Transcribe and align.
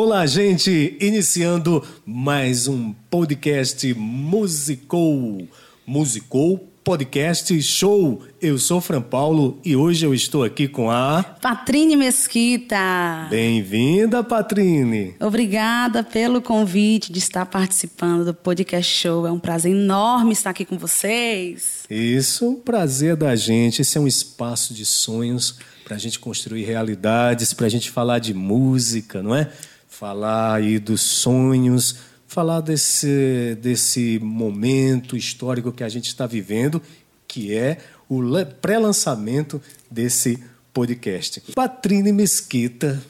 Olá, 0.00 0.24
gente! 0.26 0.96
Iniciando 1.00 1.84
mais 2.06 2.68
um 2.68 2.92
podcast 3.10 3.92
Musicou. 3.94 5.48
Musicou 5.84 6.68
Podcast 6.84 7.60
Show. 7.60 8.22
Eu 8.40 8.58
sou 8.58 8.80
Fran 8.80 9.02
Paulo 9.02 9.58
e 9.64 9.74
hoje 9.74 10.06
eu 10.06 10.14
estou 10.14 10.44
aqui 10.44 10.68
com 10.68 10.88
a. 10.88 11.24
Patrine 11.42 11.96
Mesquita. 11.96 13.26
Bem-vinda, 13.28 14.22
Patrine. 14.22 15.16
Obrigada 15.18 16.04
pelo 16.04 16.40
convite 16.40 17.10
de 17.10 17.18
estar 17.18 17.44
participando 17.46 18.24
do 18.24 18.32
podcast 18.32 18.94
show. 18.94 19.26
É 19.26 19.32
um 19.32 19.40
prazer 19.40 19.72
enorme 19.72 20.32
estar 20.32 20.50
aqui 20.50 20.64
com 20.64 20.78
vocês. 20.78 21.82
Isso, 21.90 22.50
um 22.50 22.54
prazer 22.54 23.16
da 23.16 23.34
gente. 23.34 23.82
Esse 23.82 23.98
é 23.98 24.00
um 24.00 24.06
espaço 24.06 24.72
de 24.72 24.86
sonhos 24.86 25.58
para 25.84 25.96
a 25.96 25.98
gente 25.98 26.20
construir 26.20 26.64
realidades, 26.64 27.52
para 27.52 27.66
a 27.66 27.70
gente 27.70 27.90
falar 27.90 28.20
de 28.20 28.32
música, 28.32 29.22
não 29.22 29.34
é? 29.34 29.50
Falar 29.98 30.54
aí 30.54 30.78
dos 30.78 31.00
sonhos, 31.00 31.96
falar 32.28 32.60
desse, 32.60 33.58
desse 33.60 34.20
momento 34.20 35.16
histórico 35.16 35.72
que 35.72 35.82
a 35.82 35.88
gente 35.88 36.06
está 36.06 36.24
vivendo, 36.24 36.80
que 37.26 37.52
é 37.52 37.78
o 38.08 38.20
pré-lançamento 38.62 39.60
desse 39.90 40.40
podcast. 40.72 41.40
Patrine 41.52 42.12
Mesquita, 42.12 43.02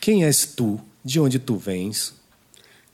quem 0.00 0.24
és 0.24 0.46
tu? 0.46 0.80
De 1.04 1.18
onde 1.18 1.40
tu 1.40 1.56
vens? 1.56 2.14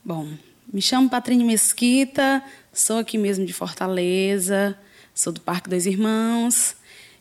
Bom, 0.03 0.27
me 0.73 0.81
chamo 0.81 1.07
Patrine 1.07 1.43
Mesquita, 1.43 2.43
sou 2.73 2.97
aqui 2.97 3.19
mesmo 3.19 3.45
de 3.45 3.53
Fortaleza, 3.53 4.75
sou 5.13 5.31
do 5.31 5.39
Parque 5.39 5.69
dos 5.69 5.85
Irmãos. 5.85 6.75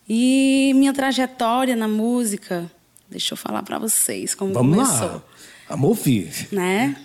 E 0.09 0.73
minha 0.77 0.95
trajetória 0.95 1.77
na 1.77 1.87
música, 1.87 2.73
deixa 3.13 3.35
eu 3.35 3.37
falar 3.37 3.63
para 3.63 3.79
vocês 3.79 4.35
como 4.35 4.53
Vamos 4.53 4.77
começou. 4.77 5.07
lá. 5.07 5.23
Vamos 5.69 5.89
ouvir. 5.89 6.49
Né? 6.51 6.97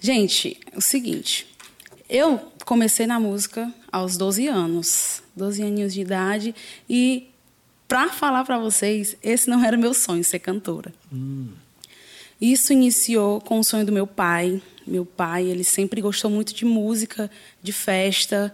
Gente, 0.00 0.58
o 0.74 0.80
seguinte, 0.80 1.46
eu 2.08 2.40
comecei 2.64 3.06
na 3.06 3.20
música 3.20 3.72
aos 3.90 4.16
12 4.16 4.48
anos, 4.48 5.22
12 5.36 5.62
aninhos 5.62 5.94
de 5.94 6.00
idade 6.00 6.54
e 6.88 7.28
para 7.86 8.08
falar 8.08 8.44
para 8.44 8.58
vocês, 8.58 9.16
esse 9.22 9.48
não 9.48 9.62
era 9.62 9.76
meu 9.76 9.92
sonho 9.92 10.24
ser 10.24 10.38
cantora. 10.38 10.92
Hum. 11.12 11.48
Isso 12.40 12.72
iniciou 12.72 13.40
com 13.40 13.60
o 13.60 13.64
sonho 13.64 13.86
do 13.86 13.92
meu 13.92 14.06
pai. 14.06 14.60
Meu 14.86 15.04
pai, 15.04 15.44
ele 15.44 15.62
sempre 15.62 16.00
gostou 16.00 16.30
muito 16.30 16.54
de 16.54 16.64
música, 16.64 17.30
de 17.62 17.72
festa 17.72 18.52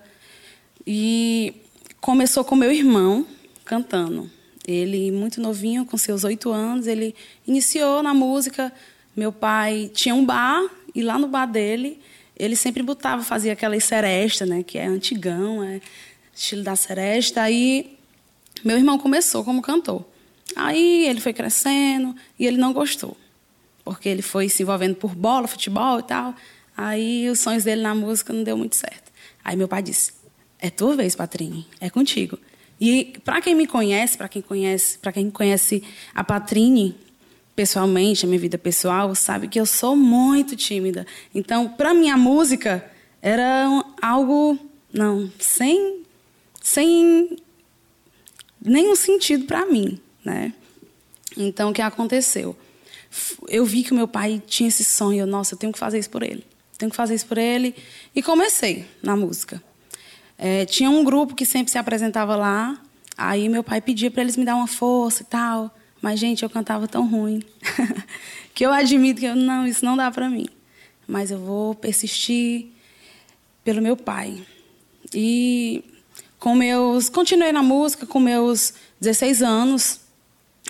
e 0.86 1.55
começou 2.00 2.44
com 2.44 2.55
meu 2.55 2.70
irmão, 2.70 3.27
cantando. 3.64 4.30
Ele, 4.69 5.11
muito 5.11 5.41
novinho, 5.41 5.86
com 5.86 5.97
seus 5.97 6.24
oito 6.24 6.50
anos, 6.52 6.86
ele 6.86 7.14
iniciou 7.47 8.02
na 8.02 8.12
música. 8.12 8.70
Meu 9.16 9.33
pai 9.33 9.91
tinha 9.94 10.14
um 10.14 10.22
bar 10.22 10.62
e 10.94 11.00
lá 11.00 11.19
no 11.19 11.27
bar 11.27 11.47
dele 11.47 11.98
ele 12.36 12.55
sempre 12.55 12.83
botava, 12.83 13.22
fazia 13.24 13.55
aquela 13.55 13.80
seresta, 13.80 14.44
né, 14.44 14.62
que 14.62 14.77
é 14.77 14.84
antigão, 14.84 15.64
é 15.64 15.80
estilo 16.34 16.62
da 16.62 16.77
seresta. 16.77 17.41
Aí 17.41 17.96
meu 18.62 18.77
irmão 18.77 18.98
começou 18.98 19.42
como 19.42 19.62
cantor. 19.62 20.05
Aí 20.55 21.06
ele 21.06 21.20
foi 21.20 21.33
crescendo 21.33 22.14
e 22.39 22.46
ele 22.46 22.58
não 22.58 22.74
gostou, 22.74 23.16
porque 23.83 24.06
ele 24.06 24.20
foi 24.20 24.50
se 24.50 24.62
envolvendo 24.62 24.96
por 24.96 25.14
bola, 25.14 25.48
futebol 25.48 25.98
e 25.98 26.02
tal. 26.02 26.34
Aí 26.77 27.30
os 27.30 27.41
sonhos 27.41 27.64
dele 27.64 27.80
na 27.80 27.94
música 27.94 28.34
não 28.34 28.44
deu 28.44 28.56
muito 28.56 28.77
certo. 28.77 29.11
Aí 29.42 29.56
meu 29.56 29.66
pai 29.66 29.83
disse: 29.83 30.12
"É 30.58 30.69
tua 30.69 30.94
vez, 30.94 31.16
Patrinho, 31.16 31.64
é 31.80 31.89
contigo". 31.89 32.39
E 32.80 33.18
para 33.24 33.40
quem 33.40 33.54
me 33.54 33.66
conhece, 33.66 34.16
para 34.16 34.28
quem 34.28 34.40
conhece, 34.40 34.98
para 34.98 35.12
quem 35.12 35.30
conhece 35.30 35.82
a 36.14 36.22
Patrine 36.22 36.94
pessoalmente, 37.56 38.24
a 38.24 38.28
minha 38.28 38.38
vida 38.38 38.56
pessoal, 38.56 39.12
sabe 39.16 39.48
que 39.48 39.58
eu 39.58 39.66
sou 39.66 39.96
muito 39.96 40.54
tímida. 40.54 41.04
Então, 41.34 41.68
para 41.68 41.92
mim 41.92 42.08
a 42.08 42.16
música 42.16 42.88
era 43.20 43.84
algo 44.00 44.56
não, 44.92 45.30
sem 45.38 46.04
sem 46.62 47.36
nenhum 48.64 48.94
sentido 48.94 49.44
para 49.44 49.67
mim, 49.67 49.98
né? 50.24 50.52
Então, 51.36 51.70
o 51.70 51.72
que 51.72 51.83
aconteceu? 51.83 52.56
Eu 53.48 53.64
vi 53.64 53.83
que 53.83 53.92
o 53.92 53.94
meu 53.94 54.06
pai 54.06 54.42
tinha 54.46 54.68
esse 54.68 54.84
sonho, 54.84 55.27
nossa, 55.27 55.55
eu 55.55 55.58
tenho 55.58 55.72
que 55.72 55.78
fazer 55.78 55.98
isso 55.98 56.11
por 56.11 56.22
ele. 56.22 56.44
Tenho 56.77 56.90
que 56.90 56.96
fazer 56.96 57.14
isso 57.14 57.27
por 57.27 57.38
ele 57.38 57.74
e 58.14 58.22
comecei 58.22 58.86
na 59.02 59.17
música. 59.17 59.62
É, 60.38 60.64
tinha 60.64 60.88
um 60.88 61.02
grupo 61.02 61.34
que 61.34 61.44
sempre 61.44 61.70
se 61.70 61.78
apresentava 61.78 62.36
lá. 62.36 62.80
Aí 63.16 63.48
meu 63.48 63.64
pai 63.64 63.80
pedia 63.80 64.10
para 64.10 64.22
eles 64.22 64.36
me 64.36 64.44
dar 64.44 64.54
uma 64.54 64.68
força 64.68 65.22
e 65.22 65.26
tal. 65.26 65.74
Mas, 66.00 66.20
gente, 66.20 66.44
eu 66.44 66.48
cantava 66.48 66.86
tão 66.86 67.08
ruim 67.08 67.42
que 68.54 68.64
eu 68.64 68.72
admito 68.72 69.20
que 69.20 69.26
eu, 69.26 69.34
não, 69.34 69.66
isso 69.66 69.84
não 69.84 69.96
dá 69.96 70.10
para 70.10 70.30
mim. 70.30 70.46
Mas 71.06 71.32
eu 71.32 71.38
vou 71.38 71.74
persistir 71.74 72.66
pelo 73.64 73.82
meu 73.82 73.96
pai. 73.96 74.40
E 75.12 75.82
com 76.38 76.55
meus. 76.55 77.08
Continuei 77.08 77.50
na 77.50 77.62
música 77.62 78.06
com 78.06 78.20
meus 78.20 78.72
16 79.00 79.42
anos. 79.42 80.00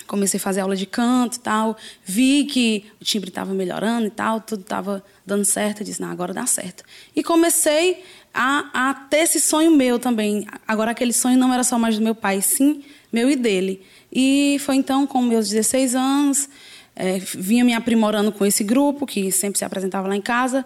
Comecei 0.07 0.39
a 0.39 0.41
fazer 0.41 0.61
aula 0.61 0.77
de 0.77 0.87
canto 0.87 1.37
e 1.37 1.41
tal. 1.41 1.77
Vi 2.05 2.45
que 2.45 2.87
o 3.01 3.05
timbre 3.05 3.29
estava 3.29 3.53
melhorando 3.53 4.07
e 4.07 4.11
tal, 4.11 4.41
tudo 4.41 4.63
estava 4.63 5.05
dando 5.27 5.45
certo. 5.45 5.81
Eu 5.81 5.87
disse, 5.87 6.01
não, 6.01 6.11
agora 6.11 6.33
dá 6.33 6.47
certo. 6.47 6.85
E 7.15 7.23
comecei 7.23 8.03
a, 8.33 8.91
a 8.91 8.95
ter 8.95 9.19
esse 9.19 9.41
sonho 9.41 9.71
meu 9.71 9.99
também. 9.99 10.47
Agora, 10.67 10.93
aquele 10.93 11.13
sonho 11.13 11.39
não 11.39 11.53
era 11.53 11.65
só 11.65 11.79
mais 11.79 11.97
do 11.97 12.03
meu 12.03 12.15
pai, 12.15 12.41
sim 12.41 12.83
meu 13.13 13.31
e 13.31 13.37
dele. 13.37 13.83
E 14.13 14.59
foi 14.61 14.77
então, 14.77 15.07
com 15.07 15.21
meus 15.23 15.49
16 15.49 15.95
anos, 15.95 16.49
é, 16.95 17.19
vinha 17.19 17.65
me 17.65 17.75
aprimorando 17.75 18.33
com 18.33 18.45
esse 18.45 18.65
grupo, 18.65 19.07
que 19.07 19.31
sempre 19.33 19.59
se 19.59 19.65
apresentava 19.65 20.09
lá 20.09 20.17
em 20.17 20.21
casa. 20.21 20.65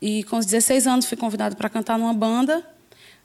E 0.00 0.24
com 0.24 0.36
os 0.36 0.46
16 0.46 0.86
anos 0.86 1.06
fui 1.06 1.16
convidado 1.16 1.56
para 1.56 1.68
cantar 1.68 1.98
numa 1.98 2.12
banda, 2.12 2.64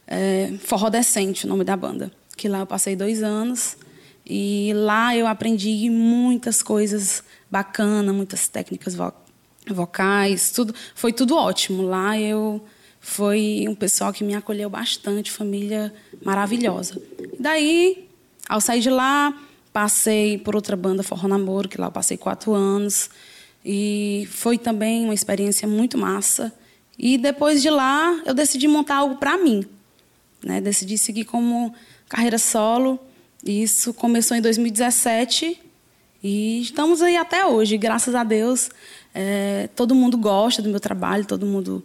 é, 0.08 0.54
Forró 0.64 0.90
Decente, 0.90 1.46
o 1.46 1.50
nome 1.50 1.64
da 1.64 1.76
banda. 1.76 2.12
Que 2.36 2.48
lá 2.48 2.60
eu 2.60 2.66
passei 2.66 2.96
dois 2.96 3.22
anos. 3.22 3.78
E 4.34 4.72
lá 4.74 5.14
eu 5.14 5.28
aprendi 5.28 5.90
muitas 5.90 6.64
coisas 6.64 7.22
bacanas, 7.52 8.16
muitas 8.16 8.48
técnicas 8.48 8.96
vo 8.96 9.12
vocais, 9.68 10.52
tudo. 10.52 10.74
Foi 10.96 11.12
tudo 11.12 11.36
ótimo. 11.36 11.84
Lá 11.84 12.18
eu 12.18 12.64
foi 13.02 13.66
um 13.68 13.76
pessoal 13.76 14.14
que 14.14 14.24
me 14.24 14.34
acolheu 14.34 14.70
bastante, 14.70 15.30
família 15.30 15.94
maravilhosa. 16.24 16.98
Daí, 17.38 18.08
ao 18.48 18.62
sair 18.62 18.80
de 18.80 18.90
lá, 18.90 19.38
passei 19.74 20.38
por 20.38 20.56
outra 20.56 20.78
banda, 20.78 21.04
Forró 21.04 21.28
Namoro, 21.28 21.68
que 21.68 21.80
lá 21.80 21.88
eu 21.88 21.92
passei 21.92 22.16
quatro 22.16 22.54
anos. 22.54 23.10
E 23.66 24.30
foi 24.32 24.58
também 24.58 25.04
uma 25.04 25.14
experiência 25.14 25.68
muito 25.68 25.98
massa. 25.98 26.54
E 26.98 27.18
depois 27.18 27.62
de 27.62 27.70
lá, 27.70 28.18
eu 28.26 28.34
decidi 28.34 28.66
montar 28.66 28.96
algo 28.96 29.18
para 29.18 29.38
mim. 29.38 29.66
Né? 30.42 30.62
Decidi 30.62 30.98
seguir 30.98 31.26
como 31.26 31.74
carreira 32.08 32.38
solo. 32.38 32.98
Isso 33.46 33.94
começou 33.94 34.38
em 34.38 34.42
2017 34.42 35.60
e 36.24 36.62
estamos 36.62 37.02
aí 37.02 37.18
até 37.18 37.46
hoje. 37.46 37.78
Graças 37.78 38.14
a 38.14 38.24
Deus, 38.24 38.70
é, 39.14 39.70
todo 39.76 39.96
mundo 39.96 40.18
gosta 40.18 40.62
do 40.62 40.70
meu 40.70 40.80
trabalho, 40.80 41.26
todo 41.26 41.46
mundo 41.46 41.84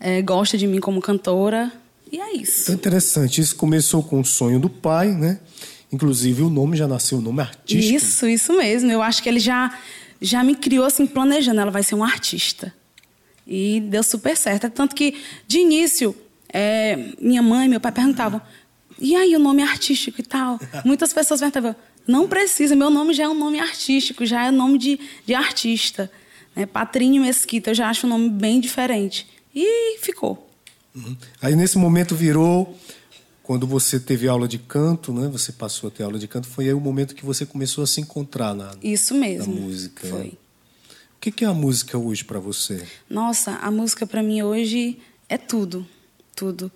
é, 0.00 0.20
gosta 0.20 0.58
de 0.58 0.66
mim 0.66 0.80
como 0.80 1.00
cantora. 1.00 1.70
E 2.10 2.20
é 2.20 2.36
isso. 2.36 2.62
Então, 2.62 2.74
interessante. 2.74 3.40
Isso 3.40 3.56
começou 3.56 4.02
com 4.02 4.20
o 4.20 4.24
sonho 4.24 4.58
do 4.58 4.68
pai, 4.68 5.12
né? 5.12 5.38
Inclusive, 5.92 6.42
o 6.42 6.50
nome 6.50 6.76
já 6.76 6.88
nasceu, 6.88 7.18
o 7.18 7.22
nome 7.22 7.40
artístico. 7.40 7.96
Isso, 7.96 8.26
isso 8.26 8.56
mesmo. 8.56 8.90
Eu 8.90 9.00
acho 9.00 9.22
que 9.22 9.28
ele 9.28 9.38
já, 9.38 9.78
já 10.20 10.42
me 10.42 10.54
criou 10.54 10.84
assim, 10.84 11.06
planejando. 11.06 11.60
Ela 11.60 11.70
vai 11.70 11.82
ser 11.82 11.94
um 11.94 12.02
artista. 12.02 12.74
E 13.46 13.80
deu 13.80 14.02
super 14.02 14.36
certo. 14.36 14.68
Tanto 14.70 14.94
que, 14.94 15.14
de 15.46 15.58
início, 15.58 16.14
é, 16.52 17.12
minha 17.20 17.42
mãe 17.42 17.66
e 17.66 17.68
meu 17.68 17.80
pai 17.80 17.92
perguntavam: 17.92 18.40
e 19.02 19.16
aí, 19.16 19.34
o 19.34 19.38
nome 19.40 19.62
artístico 19.62 20.20
e 20.20 20.24
tal? 20.24 20.60
Muitas 20.84 21.12
pessoas 21.12 21.40
perguntavam: 21.40 21.74
não 22.06 22.28
precisa, 22.28 22.76
meu 22.76 22.88
nome 22.88 23.12
já 23.12 23.24
é 23.24 23.28
um 23.28 23.34
nome 23.34 23.58
artístico, 23.58 24.24
já 24.24 24.46
é 24.46 24.50
nome 24.50 24.78
de, 24.78 24.98
de 25.26 25.34
artista. 25.34 26.10
Né? 26.54 26.66
Patrinho 26.66 27.22
Mesquita, 27.22 27.70
eu 27.70 27.74
já 27.74 27.88
acho 27.88 28.06
um 28.06 28.10
nome 28.10 28.30
bem 28.30 28.60
diferente. 28.60 29.26
E 29.52 29.98
ficou. 29.98 30.48
Uhum. 30.94 31.16
Aí, 31.40 31.56
nesse 31.56 31.76
momento, 31.76 32.14
virou. 32.14 32.78
Quando 33.42 33.66
você 33.66 33.98
teve 33.98 34.28
aula 34.28 34.46
de 34.46 34.56
canto, 34.56 35.12
né? 35.12 35.28
Você 35.32 35.50
passou 35.50 35.88
a 35.88 35.90
ter 35.90 36.04
aula 36.04 36.16
de 36.16 36.28
canto, 36.28 36.46
foi 36.46 36.66
aí 36.66 36.72
o 36.72 36.80
momento 36.80 37.12
que 37.12 37.24
você 37.24 37.44
começou 37.44 37.82
a 37.82 37.86
se 37.88 38.00
encontrar 38.00 38.54
na, 38.54 38.70
Isso 38.80 39.16
mesmo, 39.16 39.52
na 39.52 39.60
música. 39.62 40.06
Foi. 40.06 40.24
Né? 40.24 40.32
O 41.16 41.18
que 41.20 41.44
é 41.44 41.48
a 41.48 41.52
música 41.52 41.98
hoje 41.98 42.24
para 42.24 42.38
você? 42.38 42.86
Nossa, 43.10 43.56
a 43.56 43.68
música 43.68 44.06
para 44.06 44.22
mim 44.22 44.42
hoje 44.42 44.96
é 45.28 45.36
tudo, 45.36 45.84
tudo. 46.36 46.70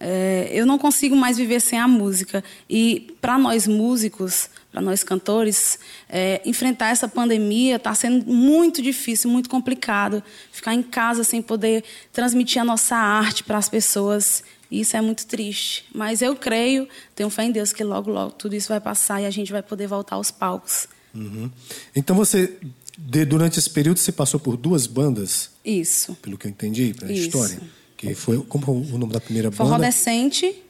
É, 0.00 0.48
eu 0.52 0.66
não 0.66 0.78
consigo 0.78 1.14
mais 1.14 1.36
viver 1.36 1.60
sem 1.60 1.78
a 1.78 1.86
música. 1.86 2.42
E 2.68 3.14
para 3.20 3.38
nós 3.38 3.66
músicos, 3.66 4.48
para 4.70 4.80
nós 4.80 5.04
cantores, 5.04 5.78
é, 6.08 6.40
enfrentar 6.44 6.88
essa 6.88 7.06
pandemia 7.06 7.76
está 7.76 7.94
sendo 7.94 8.26
muito 8.26 8.82
difícil, 8.82 9.30
muito 9.30 9.48
complicado. 9.48 10.22
Ficar 10.50 10.74
em 10.74 10.82
casa 10.82 11.22
sem 11.22 11.40
poder 11.40 11.84
transmitir 12.12 12.60
a 12.60 12.64
nossa 12.64 12.96
arte 12.96 13.44
para 13.44 13.58
as 13.58 13.68
pessoas. 13.68 14.42
Isso 14.70 14.96
é 14.96 15.00
muito 15.00 15.26
triste. 15.26 15.84
Mas 15.94 16.22
eu 16.22 16.34
creio, 16.34 16.88
tenho 17.14 17.28
fé 17.30 17.44
em 17.44 17.52
Deus 17.52 17.72
que 17.72 17.84
logo, 17.84 18.10
logo 18.10 18.32
tudo 18.32 18.56
isso 18.56 18.68
vai 18.68 18.80
passar 18.80 19.20
e 19.20 19.26
a 19.26 19.30
gente 19.30 19.52
vai 19.52 19.62
poder 19.62 19.86
voltar 19.86 20.16
aos 20.16 20.30
palcos. 20.30 20.88
Uhum. 21.14 21.50
Então 21.94 22.16
você 22.16 22.58
de, 22.96 23.24
durante 23.24 23.58
esse 23.58 23.68
período 23.68 23.98
você 23.98 24.12
passou 24.12 24.40
por 24.40 24.56
duas 24.56 24.86
bandas? 24.86 25.50
Isso. 25.64 26.16
Pelo 26.22 26.38
que 26.38 26.46
eu 26.46 26.50
entendi, 26.50 26.94
pela 26.94 27.12
Isso. 27.12 27.26
história. 27.26 27.60
Que 28.02 28.16
foi, 28.16 28.38
como 28.48 28.64
foi 28.64 28.74
o 28.74 28.98
nome 28.98 29.12
da 29.12 29.20
primeira 29.20 29.52
Forró 29.52 29.70
banda? 29.70 29.86
Decente, 29.86 30.60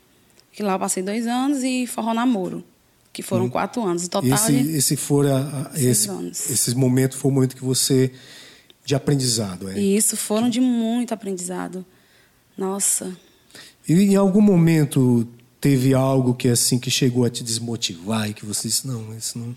que 0.52 0.62
lá 0.62 0.75
eu 0.75 0.79
passei 0.79 1.02
dois 1.02 1.26
anos, 1.26 1.64
e 1.64 1.87
Forró 1.87 2.12
Namoro, 2.12 2.62
que 3.11 3.23
foram 3.23 3.49
quatro 3.49 3.82
anos. 3.82 4.05
O 4.05 4.11
total 4.11 4.31
esse, 4.31 4.52
de... 4.52 4.76
esse 4.76 4.96
fora, 4.96 5.70
esse, 5.75 6.11
anos. 6.11 6.50
esses 6.50 6.75
momentos 6.75 7.17
foi 7.17 7.31
o 7.31 7.34
momento 7.34 7.56
que 7.56 7.64
você 7.64 8.12
de 8.84 8.94
aprendizado, 8.94 9.70
é? 9.70 9.79
E 9.79 9.96
isso 9.96 10.14
foram 10.14 10.50
de 10.50 10.61
muito 10.61 11.14
aprendizado. 11.14 11.87
Nossa. 12.56 13.17
E 13.88 13.94
em 13.94 14.17
algum 14.17 14.43
momento 14.43 15.26
teve 15.58 15.94
algo 15.94 16.35
que 16.35 16.49
assim 16.49 16.78
que 16.78 16.90
chegou 16.90 17.25
a 17.25 17.31
te 17.31 17.43
desmotivar 17.43 18.28
e 18.28 18.35
que 18.35 18.44
você 18.44 18.69
disse 18.69 18.87
não, 18.87 19.17
isso 19.17 19.38
não, 19.38 19.56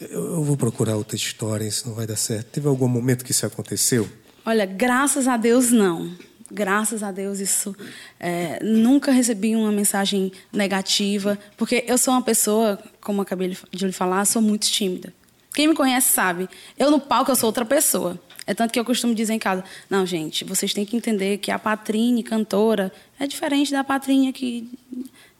eu 0.00 0.42
vou 0.42 0.56
procurar 0.56 0.96
outra 0.96 1.14
história, 1.14 1.64
isso 1.64 1.86
não 1.86 1.94
vai 1.94 2.06
dar 2.06 2.16
certo. 2.16 2.46
Teve 2.46 2.66
algum 2.66 2.88
momento 2.88 3.24
que 3.24 3.30
isso 3.30 3.46
aconteceu? 3.46 4.08
Olha, 4.44 4.66
graças 4.66 5.28
a 5.28 5.36
Deus 5.36 5.70
não. 5.70 6.10
Graças 6.50 7.02
a 7.02 7.10
Deus 7.10 7.40
isso. 7.40 7.74
é, 8.20 8.62
nunca 8.62 9.10
recebi 9.10 9.56
uma 9.56 9.72
mensagem 9.72 10.32
negativa, 10.52 11.38
porque 11.56 11.84
eu 11.86 11.98
sou 11.98 12.14
uma 12.14 12.22
pessoa, 12.22 12.78
como 13.00 13.20
acabei 13.20 13.56
de 13.70 13.86
lhe 13.86 13.92
falar, 13.92 14.24
sou 14.24 14.40
muito 14.40 14.66
tímida. 14.66 15.12
Quem 15.54 15.66
me 15.66 15.74
conhece 15.74 16.12
sabe. 16.12 16.48
Eu 16.78 16.90
no 16.90 17.00
palco 17.00 17.30
eu 17.30 17.36
sou 17.36 17.48
outra 17.48 17.64
pessoa. 17.64 18.20
É 18.46 18.54
tanto 18.54 18.72
que 18.72 18.78
eu 18.78 18.84
costumo 18.84 19.14
dizer 19.14 19.32
em 19.32 19.38
casa, 19.38 19.64
não, 19.90 20.06
gente, 20.06 20.44
vocês 20.44 20.72
têm 20.72 20.84
que 20.84 20.96
entender 20.96 21.38
que 21.38 21.50
a 21.50 21.58
Patrine, 21.58 22.22
cantora, 22.22 22.92
é 23.18 23.26
diferente 23.26 23.72
da 23.72 23.82
Patrinha 23.82 24.30
aqui 24.30 24.70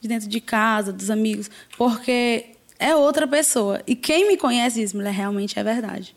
de 0.01 0.09
dentro 0.09 0.27
de 0.27 0.41
casa, 0.41 0.91
dos 0.91 1.09
amigos, 1.09 1.49
porque 1.77 2.47
é 2.77 2.95
outra 2.95 3.25
pessoa. 3.25 3.81
E 3.87 3.95
quem 3.95 4.27
me 4.27 4.35
conhece 4.35 4.81
diz, 4.81 4.91
mulher, 4.91 5.13
realmente 5.13 5.57
é 5.57 5.63
verdade. 5.63 6.13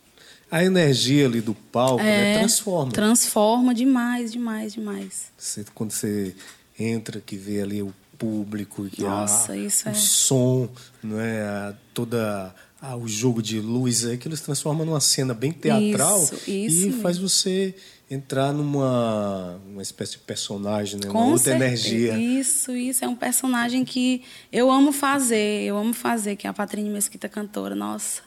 A 0.50 0.64
energia 0.64 1.26
ali 1.26 1.40
do 1.40 1.54
palco 1.54 2.02
né, 2.02 2.34
É, 2.34 2.38
transforma. 2.38 2.90
Transforma 2.92 3.74
demais, 3.74 4.32
demais, 4.32 4.72
demais. 4.74 5.30
Você- 5.38 5.64
quando 5.74 5.92
você 5.92 6.34
entra, 6.78 7.20
que 7.20 7.36
vê 7.36 7.60
ali 7.62 7.82
o 7.82 7.94
público, 8.18 8.84
que 8.90 9.02
Nossa, 9.02 9.52
há 9.52 9.56
isso 9.56 9.88
o 9.88 9.92
é- 9.92 9.94
som, 9.94 10.68
não 11.02 11.20
é? 11.20 11.42
A- 11.42 11.74
toda 11.94 12.54
a- 12.82 12.96
o 12.96 13.06
jogo 13.06 13.40
de 13.42 13.60
luz, 13.60 14.04
é 14.04 14.12
aquilo 14.14 14.36
se 14.36 14.42
transforma 14.42 14.84
numa 14.84 15.00
cena 15.00 15.32
bem 15.34 15.52
teatral 15.52 16.22
Isso, 16.22 16.34
isso 16.34 16.50
e 16.50 16.86
mesmo. 16.86 17.00
faz 17.02 17.16
você 17.18 17.74
entrar 18.10 18.52
numa 18.52 19.60
uma 19.70 19.82
espécie 19.82 20.12
de 20.12 20.18
personagem, 20.18 20.98
né? 20.98 21.06
uma 21.06 21.12
Com 21.12 21.26
outra 21.30 21.38
certeza. 21.52 21.64
energia. 21.64 22.18
Isso, 22.18 22.72
isso. 22.76 23.04
É 23.04 23.08
um 23.08 23.14
personagem 23.14 23.84
que 23.84 24.22
eu 24.52 24.70
amo 24.70 24.90
fazer. 24.92 25.62
Eu 25.62 25.78
amo 25.78 25.94
fazer, 25.94 26.34
que 26.36 26.46
é 26.46 26.50
a 26.50 26.52
Patrine 26.52 26.90
Mesquita 26.90 27.28
cantora. 27.28 27.74
Nossa, 27.76 28.22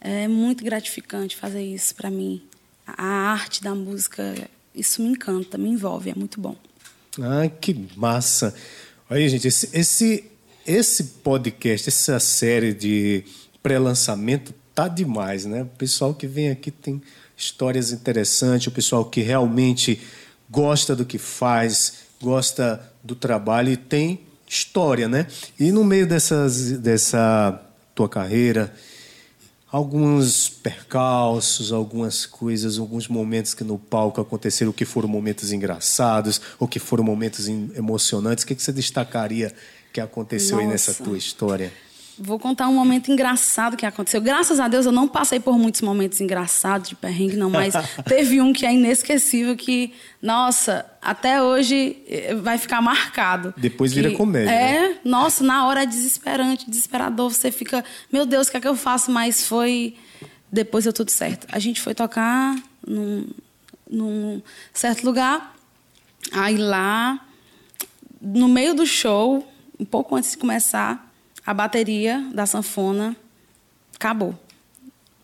é 0.00 0.28
muito 0.28 0.64
gratificante 0.64 1.36
fazer 1.36 1.62
isso 1.62 1.94
para 1.94 2.10
mim. 2.10 2.42
A 2.86 3.04
arte 3.04 3.62
da 3.62 3.74
música, 3.74 4.34
isso 4.74 5.02
me 5.02 5.10
encanta, 5.10 5.58
me 5.58 5.68
envolve, 5.68 6.10
é 6.10 6.14
muito 6.14 6.40
bom. 6.40 6.56
Ah, 7.20 7.48
que 7.48 7.88
massa! 7.96 8.54
Aí, 9.10 9.28
gente, 9.28 9.48
esse, 9.48 9.70
esse, 9.72 10.24
esse 10.66 11.04
podcast, 11.04 11.88
essa 11.88 12.20
série 12.20 12.72
de 12.72 13.24
pré-lançamento 13.62 14.54
tá 14.74 14.86
demais, 14.86 15.44
né? 15.44 15.62
O 15.62 15.66
pessoal 15.66 16.14
que 16.14 16.26
vem 16.26 16.50
aqui 16.50 16.70
tem 16.70 17.02
histórias 17.36 17.92
interessantes, 17.92 18.68
o 18.68 18.70
pessoal 18.70 19.04
que 19.04 19.20
realmente 19.20 20.00
gosta 20.48 20.94
do 20.94 21.04
que 21.04 21.18
faz, 21.18 22.04
gosta 22.20 22.80
do 23.02 23.14
trabalho 23.14 23.72
e 23.72 23.76
tem 23.76 24.20
história, 24.48 25.08
né? 25.08 25.26
E 25.58 25.70
no 25.70 25.84
meio 25.84 26.06
dessas, 26.06 26.72
dessa 26.78 27.60
tua 27.94 28.08
carreira, 28.08 28.72
alguns 29.70 30.48
percalços, 30.48 31.72
algumas 31.72 32.24
coisas, 32.26 32.78
alguns 32.78 33.06
momentos 33.08 33.54
que 33.54 33.62
no 33.64 33.78
palco 33.78 34.20
aconteceram 34.20 34.72
que 34.72 34.84
foram 34.84 35.08
momentos 35.08 35.52
engraçados 35.52 36.40
ou 36.58 36.66
que 36.66 36.78
foram 36.78 37.04
momentos 37.04 37.48
em- 37.48 37.70
emocionantes. 37.76 38.44
O 38.44 38.46
que, 38.46 38.54
você 38.54 38.72
destacaria 38.72 39.54
que 39.92 40.00
aconteceu 40.00 40.58
aí 40.58 40.66
nessa 40.66 40.92
Nossa. 40.92 41.04
tua 41.04 41.18
história? 41.18 41.72
Vou 42.20 42.38
contar 42.38 42.68
um 42.68 42.74
momento 42.74 43.10
engraçado 43.12 43.76
que 43.76 43.86
aconteceu. 43.86 44.20
Graças 44.20 44.58
a 44.58 44.66
Deus 44.66 44.86
eu 44.86 44.92
não 44.92 45.06
passei 45.06 45.38
por 45.38 45.56
muitos 45.58 45.80
momentos 45.82 46.20
engraçados 46.20 46.88
de 46.88 46.96
perrengue, 46.96 47.36
não, 47.36 47.48
mas 47.48 47.74
teve 48.06 48.40
um 48.40 48.52
que 48.52 48.66
é 48.66 48.74
inesquecível 48.74 49.56
que, 49.56 49.92
nossa, 50.20 50.84
até 51.00 51.42
hoje 51.42 51.96
eh, 52.08 52.34
vai 52.34 52.58
ficar 52.58 52.82
marcado. 52.82 53.54
Depois 53.56 53.92
vira 53.92 54.10
comédia, 54.12 54.50
É, 54.50 54.88
né? 54.88 54.98
nossa, 55.04 55.44
na 55.44 55.66
hora 55.66 55.84
é 55.84 55.86
desesperante, 55.86 56.68
desesperador. 56.68 57.30
Você 57.32 57.52
fica, 57.52 57.84
meu 58.12 58.26
Deus, 58.26 58.48
o 58.48 58.50
que 58.50 58.56
é 58.56 58.60
que 58.60 58.68
eu 58.68 58.76
faço? 58.76 59.10
Mas 59.10 59.46
foi. 59.46 59.94
Depois 60.50 60.84
deu 60.84 60.92
tudo 60.92 61.10
certo. 61.10 61.46
A 61.52 61.58
gente 61.58 61.80
foi 61.80 61.94
tocar 61.94 62.56
num, 62.86 63.28
num 63.88 64.42
certo 64.72 65.04
lugar. 65.04 65.54
Aí 66.32 66.56
lá, 66.56 67.20
no 68.20 68.48
meio 68.48 68.74
do 68.74 68.84
show, 68.86 69.46
um 69.78 69.84
pouco 69.84 70.16
antes 70.16 70.32
de 70.32 70.38
começar, 70.38 71.07
a 71.48 71.54
bateria 71.54 72.22
da 72.34 72.44
sanfona 72.44 73.16
acabou. 73.94 74.38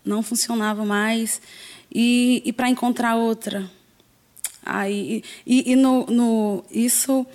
Não 0.03 0.23
funcionava 0.23 0.83
mais. 0.83 1.39
E, 1.93 2.41
e 2.43 2.51
para 2.51 2.67
encontrar 2.67 3.15
outra. 3.15 3.69
Aí, 4.65 5.23
e 5.45 5.71
e 5.71 5.75
no, 5.75 6.05
no, 6.07 6.65
isso. 6.71 7.27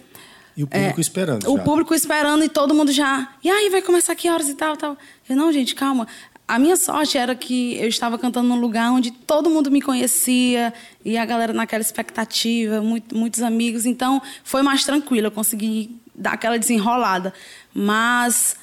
E 0.56 0.64
o 0.64 0.66
público 0.66 1.00
esperando 1.00 1.48
O 1.48 1.56
já. 1.56 1.62
público 1.62 1.94
esperando 1.94 2.42
e 2.44 2.48
todo 2.48 2.74
mundo 2.74 2.90
já. 2.90 3.32
E 3.44 3.48
aí, 3.48 3.70
vai 3.70 3.80
começar 3.80 4.16
que 4.16 4.28
horas 4.28 4.48
e 4.48 4.54
tal, 4.56 4.76
tal. 4.76 4.98
Eu, 5.28 5.36
não, 5.36 5.52
gente, 5.52 5.72
calma. 5.76 6.08
A 6.48 6.58
minha 6.58 6.76
sorte 6.76 7.16
era 7.16 7.32
que 7.36 7.76
eu 7.76 7.86
estava 7.86 8.18
cantando 8.18 8.48
num 8.48 8.58
lugar 8.60 8.90
onde 8.90 9.12
todo 9.12 9.48
mundo 9.48 9.70
me 9.70 9.80
conhecia 9.80 10.74
e 11.04 11.16
a 11.16 11.24
galera 11.24 11.52
naquela 11.52 11.80
expectativa, 11.80 12.82
muito- 12.82 13.16
muitos 13.16 13.40
amigos. 13.40 13.86
Então, 13.86 14.20
foi 14.42 14.62
mais 14.62 14.84
tranquilo, 14.84 15.28
eu 15.28 15.30
consegui 15.30 15.96
dar 16.12 16.32
aquela 16.32 16.58
desenrolada. 16.58 17.32
Mas. 17.72 18.56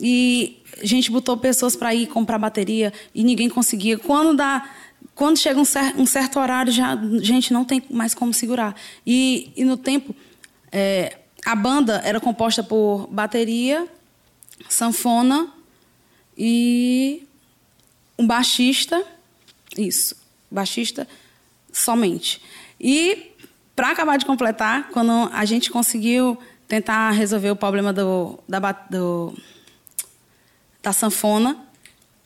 E 0.00 0.62
a 0.80 0.86
gente 0.86 1.10
botou 1.10 1.36
pessoas 1.36 1.76
para 1.76 1.94
ir 1.94 2.06
comprar 2.06 2.38
bateria 2.38 2.92
e 3.14 3.22
ninguém 3.22 3.48
conseguia. 3.48 3.98
Quando 3.98 4.36
dá. 4.36 4.68
Quando 5.14 5.38
chega 5.38 5.60
um, 5.60 5.64
cer- 5.64 5.94
um 5.98 6.06
certo 6.06 6.38
horário, 6.38 6.72
já, 6.72 6.96
gente, 7.20 7.52
não 7.52 7.64
tem 7.64 7.82
mais 7.90 8.14
como 8.14 8.32
segurar. 8.32 8.74
E, 9.06 9.52
e 9.54 9.64
no 9.64 9.76
tempo, 9.76 10.14
é, 10.72 11.18
a 11.44 11.54
banda 11.54 12.00
era 12.04 12.18
composta 12.18 12.62
por 12.62 13.06
bateria, 13.10 13.86
sanfona 14.68 15.52
e 16.36 17.22
um 18.18 18.26
baixista. 18.26 19.02
Isso, 19.76 20.16
baixista 20.50 21.06
somente. 21.72 22.40
E, 22.80 23.32
para 23.76 23.90
acabar 23.90 24.16
de 24.16 24.24
completar, 24.24 24.88
quando 24.88 25.30
a 25.32 25.44
gente 25.44 25.70
conseguiu 25.70 26.38
tentar 26.66 27.10
resolver 27.10 27.50
o 27.50 27.56
problema 27.56 27.92
do, 27.92 28.38
da, 28.48 28.72
do, 28.88 29.34
da 30.82 30.92
sanfona, 30.92 31.56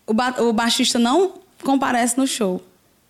o, 0.06 0.12
ba- 0.14 0.36
o 0.40 0.52
baixista 0.52 0.98
não 0.98 1.34
comparece 1.62 2.16
no 2.18 2.26
show. 2.26 2.62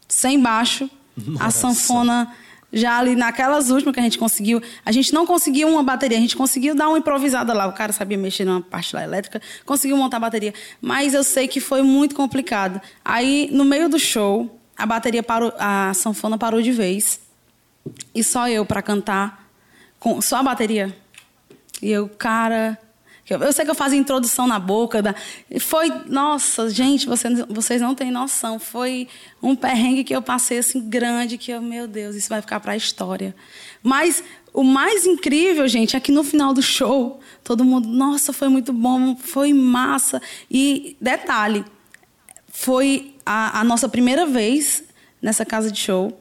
Sem 0.09 0.41
baixo, 0.41 0.89
a 1.17 1.45
Nossa. 1.45 1.51
sanfona 1.61 2.33
já 2.73 2.99
ali 2.99 3.15
naquelas 3.15 3.71
últimas 3.71 3.95
que 3.95 4.01
a 4.01 4.03
gente 4.03 4.19
conseguiu. 4.19 4.61
A 4.85 4.91
gente 4.91 5.13
não 5.15 5.25
conseguiu 5.27 5.69
uma 5.69 5.83
bateria, 5.83 6.19
a 6.19 6.21
gente 6.21 6.37
conseguiu 6.37 6.75
dar 6.75 6.89
uma 6.89 6.99
improvisada 6.99 7.53
lá. 7.53 7.67
O 7.67 7.73
cara 7.73 7.93
sabia 7.93 8.19
mexer 8.19 8.45
numa 8.45 8.61
parte 8.61 8.95
lá 8.97 9.03
elétrica, 9.05 9.41
conseguiu 9.65 9.97
montar 9.97 10.17
a 10.17 10.21
bateria. 10.21 10.53
Mas 10.81 11.15
eu 11.15 11.23
sei 11.23 11.47
que 11.47 11.61
foi 11.61 11.83
muito 11.83 12.15
complicado. 12.15 12.81
Aí, 13.05 13.49
no 13.53 13.65
meio 13.65 13.89
do 13.89 13.99
show, 13.99 14.59
a 14.77 14.85
bateria 14.87 15.23
parou, 15.23 15.53
a 15.59 15.93
sanfona 15.95 16.37
parou 16.37 16.61
de 16.61 16.73
vez. 16.73 17.21
E 18.15 18.25
só 18.25 18.49
eu 18.49 18.65
para 18.67 18.83
cantar, 18.83 19.49
com 20.01 20.21
só 20.21 20.37
a 20.39 20.43
bateria. 20.43 20.97
E 21.83 21.91
eu, 21.91 22.09
cara. 22.09 22.79
Eu, 23.29 23.53
sei 23.53 23.65
que 23.65 23.71
eu 23.71 23.75
fazia 23.75 23.99
introdução 23.99 24.47
na 24.47 24.59
boca. 24.59 25.01
Da, 25.01 25.15
foi. 25.61 25.91
Nossa, 26.07 26.69
gente, 26.69 27.07
vocês, 27.07 27.41
vocês 27.49 27.81
não 27.81 27.95
têm 27.95 28.11
noção. 28.11 28.59
Foi 28.59 29.09
um 29.43 29.57
perrengue 29.57 30.05
que 30.05 30.15
eu 30.15 30.21
passei 30.21 30.59
assim 30.59 30.81
grande, 30.81 31.39
que 31.39 31.51
eu, 31.51 31.63
meu 31.63 31.89
Deus, 31.89 32.15
isso 32.17 32.29
vai 32.29 32.41
ficar 32.41 32.61
para 32.61 32.73
a 32.73 32.77
história. 32.77 33.35
Mas 33.83 34.23
o 34.53 34.63
mais 34.63 35.07
incrível, 35.07 35.67
gente, 35.67 35.97
é 35.97 36.01
que 36.01 36.13
no 36.13 36.23
final 36.23 36.53
do 36.53 36.63
show, 36.63 37.21
todo 37.43 37.65
mundo, 37.65 37.89
nossa, 37.89 38.33
foi 38.33 38.49
muito 38.49 38.73
bom, 38.73 39.17
foi 39.17 39.53
massa. 39.53 40.21
E 40.51 40.97
detalhe, 41.01 41.65
foi 42.49 43.15
a, 43.25 43.61
a 43.61 43.65
nossa 43.65 43.89
primeira 43.89 44.27
vez 44.27 44.85
nessa 45.21 45.45
casa 45.45 45.73
de 45.73 45.81
show. 45.81 46.21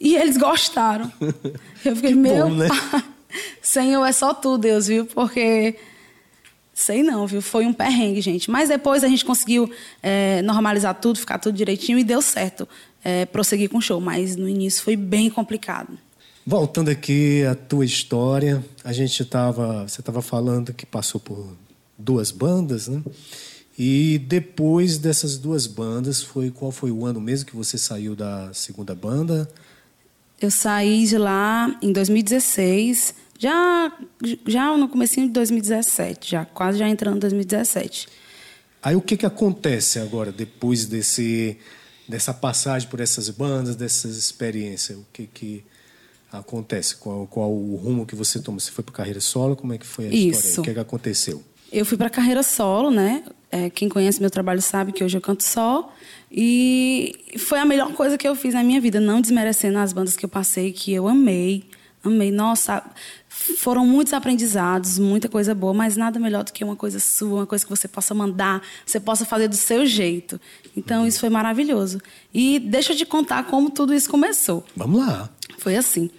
E 0.00 0.16
eles 0.16 0.36
gostaram. 0.36 1.12
Eu 1.84 1.94
fiquei, 1.96 2.10
Que 2.10 2.16
meu 2.16 2.48
bom, 2.48 2.54
né? 2.54 2.68
pai, 2.68 3.04
Senhor, 3.60 4.04
é 4.04 4.12
só 4.12 4.32
tu, 4.32 4.56
Deus, 4.56 4.86
viu? 4.86 5.06
Porque. 5.06 5.76
Sei 6.74 7.04
não, 7.04 7.24
viu? 7.26 7.40
Foi 7.40 7.64
um 7.66 7.72
perrengue, 7.72 8.20
gente. 8.20 8.50
Mas 8.50 8.68
depois 8.68 9.04
a 9.04 9.08
gente 9.08 9.24
conseguiu 9.24 9.70
é, 10.02 10.42
normalizar 10.42 10.94
tudo, 11.00 11.18
ficar 11.18 11.38
tudo 11.38 11.56
direitinho 11.56 11.98
e 11.98 12.04
deu 12.04 12.20
certo. 12.20 12.68
É, 13.04 13.24
prosseguir 13.26 13.70
com 13.70 13.78
o 13.78 13.82
show. 13.82 14.00
Mas 14.00 14.34
no 14.34 14.48
início 14.48 14.82
foi 14.82 14.96
bem 14.96 15.30
complicado. 15.30 15.96
Voltando 16.44 16.90
aqui 16.90 17.44
à 17.44 17.54
tua 17.54 17.84
história, 17.84 18.62
a 18.82 18.92
gente 18.92 19.22
estava, 19.22 19.88
você 19.88 20.00
estava 20.00 20.20
falando 20.20 20.74
que 20.74 20.84
passou 20.84 21.20
por 21.20 21.56
duas 21.96 22.30
bandas, 22.30 22.88
né? 22.88 23.02
E 23.78 24.18
depois 24.26 24.98
dessas 24.98 25.38
duas 25.38 25.66
bandas, 25.66 26.22
foi 26.22 26.50
qual 26.50 26.70
foi 26.70 26.90
o 26.90 27.06
ano 27.06 27.20
mesmo 27.20 27.46
que 27.46 27.56
você 27.56 27.78
saiu 27.78 28.14
da 28.14 28.52
segunda 28.52 28.94
banda? 28.94 29.48
Eu 30.40 30.50
saí 30.50 31.06
de 31.06 31.16
lá 31.16 31.76
em 31.80 31.92
2016, 31.92 33.14
já 33.44 33.92
já 34.46 34.76
no 34.76 34.88
comecinho 34.88 35.26
de 35.26 35.32
2017, 35.32 36.30
já 36.30 36.44
quase 36.44 36.78
já 36.78 36.88
entrando 36.88 37.16
em 37.16 37.20
2017. 37.20 38.08
Aí 38.82 38.96
o 38.96 39.00
que 39.00 39.16
que 39.16 39.26
acontece 39.26 39.98
agora 39.98 40.32
depois 40.32 40.86
desse 40.86 41.58
dessa 42.08 42.34
passagem 42.34 42.88
por 42.88 43.00
essas 43.00 43.28
bandas, 43.30 43.76
dessas 43.76 44.16
experiências? 44.16 44.98
O 44.98 45.06
que 45.12 45.26
que 45.26 45.64
acontece? 46.32 46.96
Qual, 46.96 47.26
qual 47.26 47.50
o 47.50 47.76
rumo 47.76 48.06
que 48.06 48.14
você 48.14 48.40
toma? 48.40 48.58
Você 48.58 48.70
foi 48.70 48.84
para 48.84 48.94
carreira 48.94 49.20
solo? 49.20 49.56
Como 49.56 49.72
é 49.72 49.78
que 49.78 49.86
foi 49.86 50.06
a 50.06 50.10
Isso. 50.10 50.40
história? 50.40 50.60
O 50.60 50.64
que 50.64 50.74
que 50.74 50.80
aconteceu? 50.80 51.42
Eu 51.72 51.84
fui 51.84 51.96
para 51.96 52.08
carreira 52.08 52.42
solo, 52.42 52.90
né? 52.90 53.24
É, 53.50 53.70
quem 53.70 53.88
conhece 53.88 54.20
meu 54.20 54.30
trabalho 54.30 54.60
sabe 54.60 54.92
que 54.92 55.02
hoje 55.02 55.16
eu 55.16 55.20
canto 55.20 55.42
só. 55.42 55.92
E 56.30 57.14
foi 57.38 57.58
a 57.58 57.64
melhor 57.64 57.92
coisa 57.92 58.18
que 58.18 58.26
eu 58.26 58.34
fiz 58.34 58.54
na 58.54 58.62
minha 58.62 58.80
vida, 58.80 59.00
não 59.00 59.20
desmerecendo 59.20 59.78
as 59.78 59.92
bandas 59.92 60.16
que 60.16 60.24
eu 60.24 60.28
passei, 60.28 60.72
que 60.72 60.92
eu 60.92 61.08
amei. 61.08 61.64
Amei. 62.04 62.30
Nossa, 62.30 62.84
foram 63.28 63.86
muitos 63.86 64.12
aprendizados, 64.12 64.98
muita 64.98 65.28
coisa 65.28 65.54
boa, 65.54 65.72
mas 65.72 65.96
nada 65.96 66.20
melhor 66.20 66.44
do 66.44 66.52
que 66.52 66.62
uma 66.62 66.76
coisa 66.76 67.00
sua, 67.00 67.40
uma 67.40 67.46
coisa 67.46 67.64
que 67.64 67.70
você 67.70 67.88
possa 67.88 68.14
mandar, 68.14 68.62
você 68.84 69.00
possa 69.00 69.24
fazer 69.24 69.48
do 69.48 69.56
seu 69.56 69.86
jeito. 69.86 70.40
Então, 70.76 71.06
isso 71.06 71.18
foi 71.18 71.30
maravilhoso. 71.30 72.00
E 72.32 72.58
deixa 72.58 72.92
eu 72.92 72.96
te 72.96 73.06
contar 73.06 73.44
como 73.44 73.70
tudo 73.70 73.94
isso 73.94 74.08
começou. 74.10 74.64
Vamos 74.76 75.04
lá. 75.04 75.30
Foi 75.58 75.76
assim. 75.76 76.10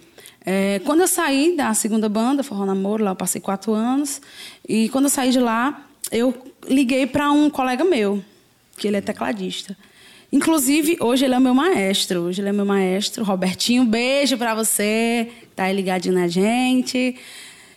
É, 0.44 0.80
quando 0.84 1.00
eu 1.00 1.08
saí 1.08 1.56
da 1.56 1.72
segunda 1.74 2.08
banda, 2.08 2.42
Forró 2.42 2.66
Namoro, 2.66 3.04
lá 3.04 3.12
eu 3.12 3.16
passei 3.16 3.40
quatro 3.40 3.72
anos. 3.72 4.20
E 4.68 4.88
quando 4.88 5.06
eu 5.06 5.10
saí 5.10 5.30
de 5.30 5.40
lá, 5.40 5.86
eu 6.10 6.34
liguei 6.68 7.06
para 7.06 7.30
um 7.30 7.48
colega 7.48 7.84
meu, 7.84 8.24
que 8.76 8.86
ele 8.86 8.96
é 8.96 9.00
tecladista. 9.00 9.76
Inclusive, 10.32 10.96
hoje 11.00 11.24
ele 11.24 11.34
é 11.34 11.40
meu 11.40 11.54
maestro. 11.54 12.22
Hoje 12.22 12.40
ele 12.40 12.48
é 12.48 12.52
meu 12.52 12.66
maestro. 12.66 13.24
Robertinho, 13.24 13.84
beijo 13.84 14.36
para 14.36 14.54
você. 14.54 15.30
Tá 15.54 15.64
aí 15.64 15.74
ligadinho 15.74 16.14
na 16.14 16.28
gente. 16.28 17.16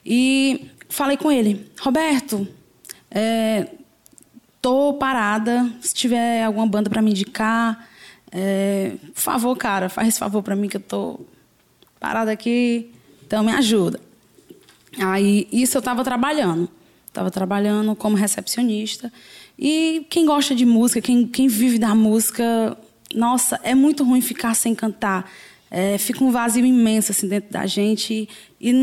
E 0.05 0.69
falei 0.89 1.17
com 1.17 1.31
ele, 1.31 1.69
Roberto, 1.79 2.47
é, 3.11 3.67
tô 4.61 4.93
parada. 4.93 5.71
Se 5.81 5.93
tiver 5.93 6.43
alguma 6.43 6.65
banda 6.67 6.89
para 6.89 7.01
me 7.01 7.11
indicar, 7.11 7.87
é, 8.31 8.93
por 9.13 9.21
favor, 9.21 9.55
cara, 9.55 9.89
faz 9.89 10.07
esse 10.07 10.19
favor 10.19 10.41
para 10.41 10.55
mim 10.55 10.67
que 10.67 10.77
eu 10.77 10.81
tô 10.81 11.19
parada 11.99 12.31
aqui. 12.31 12.91
Então 13.25 13.43
me 13.43 13.51
ajuda. 13.51 13.99
Aí 14.99 15.47
isso 15.51 15.77
eu 15.77 15.79
estava 15.79 16.03
trabalhando. 16.03 16.69
Estava 17.05 17.29
trabalhando 17.29 17.95
como 17.95 18.15
recepcionista. 18.15 19.11
E 19.61 20.05
quem 20.09 20.25
gosta 20.25 20.55
de 20.55 20.65
música, 20.65 21.01
quem, 21.01 21.27
quem 21.27 21.49
vive 21.49 21.77
da 21.77 21.93
música, 21.93 22.77
nossa, 23.13 23.59
é 23.61 23.75
muito 23.75 24.05
ruim 24.05 24.21
ficar 24.21 24.53
sem 24.53 24.73
cantar. 24.73 25.29
É, 25.69 25.97
fica 25.97 26.23
um 26.23 26.31
vazio 26.31 26.65
imenso 26.65 27.11
assim 27.11 27.27
dentro 27.27 27.51
da 27.51 27.65
gente 27.65 28.29
e, 28.59 28.69
e 28.71 28.73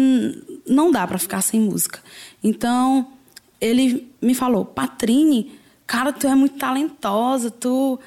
não 0.69 0.91
dá 0.91 1.07
para 1.07 1.19
ficar 1.19 1.41
sem 1.41 1.59
música. 1.59 1.99
Então 2.45 3.11
ele 3.59 4.13
me 4.21 4.35
falou, 4.35 4.67
Patrine, 4.67 5.51
cara, 5.87 6.13
tu 6.13 6.27
é 6.27 6.35
muito 6.35 6.59
talentosa, 6.59 7.51
tu 7.51 7.99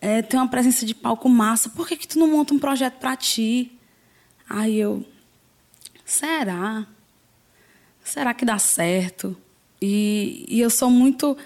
é, 0.00 0.22
tem 0.22 0.38
uma 0.38 0.48
presença 0.48 0.86
de 0.86 0.94
palco 0.94 1.28
massa. 1.28 1.70
Por 1.70 1.88
que 1.88 1.96
que 1.96 2.06
tu 2.06 2.20
não 2.20 2.28
monta 2.28 2.54
um 2.54 2.58
projeto 2.58 3.00
para 3.00 3.16
ti? 3.16 3.72
Aí 4.48 4.78
eu, 4.78 5.04
será? 6.04 6.86
Será 8.04 8.32
que 8.32 8.44
dá 8.44 8.58
certo? 8.58 9.36
E, 9.80 10.46
e 10.48 10.60
eu 10.60 10.70
sou 10.70 10.88
muito 10.88 11.36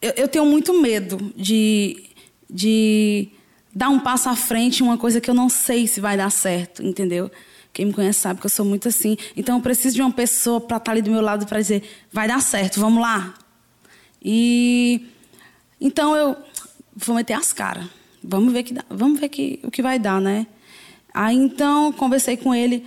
eu, 0.00 0.12
eu 0.16 0.28
tenho 0.28 0.46
muito 0.46 0.80
medo 0.80 1.32
de, 1.36 2.04
de 2.48 3.28
dar 3.74 3.88
um 3.88 3.98
passo 3.98 4.28
à 4.28 4.36
frente 4.36 4.80
em 4.80 4.86
uma 4.86 4.98
coisa 4.98 5.20
que 5.20 5.30
eu 5.30 5.34
não 5.34 5.48
sei 5.48 5.86
se 5.86 6.00
vai 6.00 6.16
dar 6.16 6.30
certo, 6.30 6.82
entendeu? 6.82 7.30
Quem 7.72 7.86
me 7.86 7.92
conhece 7.92 8.20
sabe 8.20 8.40
que 8.40 8.46
eu 8.46 8.50
sou 8.50 8.64
muito 8.64 8.88
assim. 8.88 9.16
Então 9.36 9.56
eu 9.56 9.62
preciso 9.62 9.96
de 9.96 10.02
uma 10.02 10.10
pessoa 10.10 10.60
para 10.60 10.78
estar 10.78 10.86
tá 10.86 10.92
ali 10.92 11.02
do 11.02 11.10
meu 11.10 11.20
lado 11.20 11.46
para 11.46 11.60
dizer, 11.60 11.82
vai 12.12 12.26
dar 12.26 12.40
certo, 12.40 12.80
vamos 12.80 13.00
lá. 13.00 13.34
E 14.22 15.06
então 15.80 16.16
eu 16.16 16.36
vou 16.94 17.14
meter 17.14 17.34
as 17.34 17.52
caras. 17.52 17.86
Vamos 18.22 18.52
ver 18.52 18.64
que 18.64 18.74
dá, 18.74 18.84
vamos 18.90 19.20
ver 19.20 19.28
que, 19.28 19.60
o 19.62 19.70
que 19.70 19.80
vai 19.80 19.98
dar, 19.98 20.20
né? 20.20 20.46
Aí 21.14 21.36
então 21.36 21.92
conversei 21.92 22.36
com 22.36 22.54
ele 22.54 22.84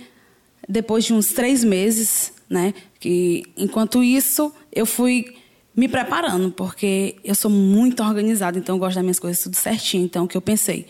depois 0.68 1.04
de 1.04 1.14
uns 1.14 1.32
três 1.32 1.64
meses, 1.64 2.32
né? 2.48 2.74
Que 3.00 3.44
enquanto 3.56 4.02
isso 4.02 4.52
eu 4.70 4.84
fui 4.84 5.34
me 5.74 5.88
preparando, 5.88 6.50
porque 6.50 7.16
eu 7.24 7.34
sou 7.34 7.50
muito 7.50 8.02
organizada, 8.02 8.58
então 8.58 8.76
eu 8.76 8.78
gosto 8.78 8.96
das 8.96 9.02
minhas 9.02 9.18
coisas 9.18 9.42
tudo 9.42 9.56
certinho. 9.56 10.04
Então, 10.04 10.24
o 10.24 10.28
que 10.28 10.36
eu 10.36 10.42
pensei? 10.42 10.86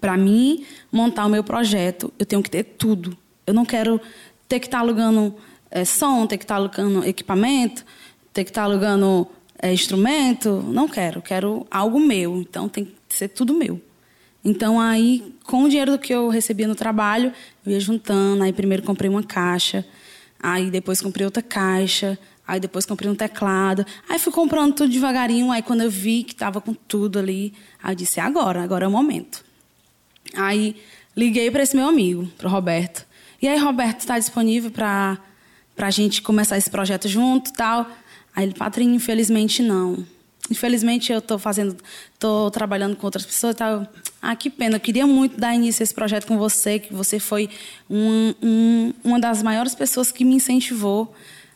Para 0.00 0.16
mim 0.16 0.64
montar 0.90 1.26
o 1.26 1.28
meu 1.28 1.44
projeto, 1.44 2.12
eu 2.18 2.24
tenho 2.24 2.42
que 2.42 2.50
ter 2.50 2.64
tudo. 2.64 3.16
Eu 3.46 3.52
não 3.52 3.64
quero 3.64 4.00
ter 4.48 4.60
que 4.60 4.66
estar 4.66 4.78
tá 4.78 4.82
alugando 4.82 5.34
é, 5.70 5.84
som, 5.84 6.26
ter 6.26 6.38
que 6.38 6.44
estar 6.44 6.54
tá 6.54 6.60
alugando 6.60 7.04
equipamento, 7.04 7.84
ter 8.32 8.44
que 8.44 8.50
estar 8.50 8.62
tá 8.62 8.64
alugando 8.66 9.26
é, 9.60 9.72
instrumento. 9.72 10.62
Não 10.68 10.88
quero. 10.88 11.20
Quero 11.20 11.66
algo 11.70 12.00
meu. 12.00 12.36
Então, 12.38 12.68
tem 12.68 12.84
que 12.84 13.16
ser 13.16 13.28
tudo 13.28 13.54
meu. 13.54 13.80
Então, 14.44 14.80
aí, 14.80 15.34
com 15.44 15.64
o 15.64 15.68
dinheiro 15.68 15.98
que 15.98 16.12
eu 16.12 16.28
recebia 16.28 16.66
no 16.66 16.74
trabalho, 16.74 17.32
eu 17.64 17.72
ia 17.72 17.80
juntando. 17.80 18.42
Aí, 18.42 18.52
primeiro 18.52 18.82
comprei 18.82 19.10
uma 19.10 19.22
caixa. 19.22 19.84
Aí, 20.42 20.70
depois 20.70 21.00
comprei 21.00 21.24
outra 21.24 21.42
caixa. 21.42 22.18
Aí 22.46 22.58
depois 22.58 22.84
comprei 22.84 23.10
um 23.10 23.14
teclado. 23.14 23.86
Aí 24.08 24.18
fui 24.18 24.32
comprando 24.32 24.74
tudo 24.74 24.92
devagarinho. 24.92 25.50
Aí 25.50 25.62
quando 25.62 25.82
eu 25.82 25.90
vi 25.90 26.24
que 26.24 26.32
estava 26.32 26.60
com 26.60 26.74
tudo 26.74 27.18
ali, 27.18 27.52
aí 27.82 27.92
eu 27.92 27.96
disse: 27.96 28.20
é 28.20 28.22
agora, 28.22 28.62
agora 28.62 28.84
é 28.84 28.88
o 28.88 28.90
momento. 28.90 29.44
Aí 30.34 30.76
liguei 31.16 31.50
para 31.50 31.62
esse 31.62 31.76
meu 31.76 31.88
amigo, 31.88 32.26
para 32.38 32.48
o 32.48 32.50
Roberto. 32.50 33.06
E 33.40 33.48
aí, 33.48 33.58
Roberto, 33.58 34.00
está 34.00 34.18
disponível 34.18 34.70
para 34.70 35.18
a 35.76 35.90
gente 35.90 36.22
começar 36.22 36.56
esse 36.56 36.70
projeto 36.70 37.08
junto 37.08 37.52
tal? 37.52 37.90
Aí 38.34 38.44
ele, 38.44 38.54
Patrinho, 38.54 38.94
infelizmente 38.94 39.62
não. 39.62 40.06
Infelizmente 40.50 41.12
eu 41.12 41.18
estou 41.18 41.38
fazendo, 41.38 41.76
estou 42.14 42.50
trabalhando 42.50 42.94
com 42.96 43.06
outras 43.06 43.26
pessoas 43.26 43.54
e 43.54 43.58
tal. 43.58 43.86
Ah, 44.20 44.36
que 44.36 44.48
pena. 44.48 44.76
Eu 44.76 44.80
queria 44.80 45.06
muito 45.06 45.38
dar 45.38 45.54
início 45.54 45.82
a 45.82 45.84
esse 45.84 45.94
projeto 45.94 46.26
com 46.26 46.38
você, 46.38 46.78
que 46.78 46.94
você 46.94 47.18
foi 47.18 47.48
um, 47.90 48.34
um, 48.42 48.94
uma 49.02 49.18
das 49.18 49.42
maiores 49.42 49.74
pessoas 49.74 50.12
que 50.12 50.24
me 50.24 50.36
incentivou 50.36 51.14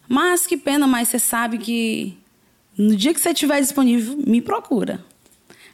mas 0.09 0.47
que 0.47 0.57
pena, 0.57 0.87
mas 0.87 1.09
você 1.09 1.19
sabe 1.19 1.59
que 1.59 2.17
no 2.77 2.95
dia 2.95 3.15
que 3.15 3.21
você 3.21 3.31
estiver 3.31 3.61
disponível, 3.61 4.17
me 4.19 4.41
procura. 4.41 5.05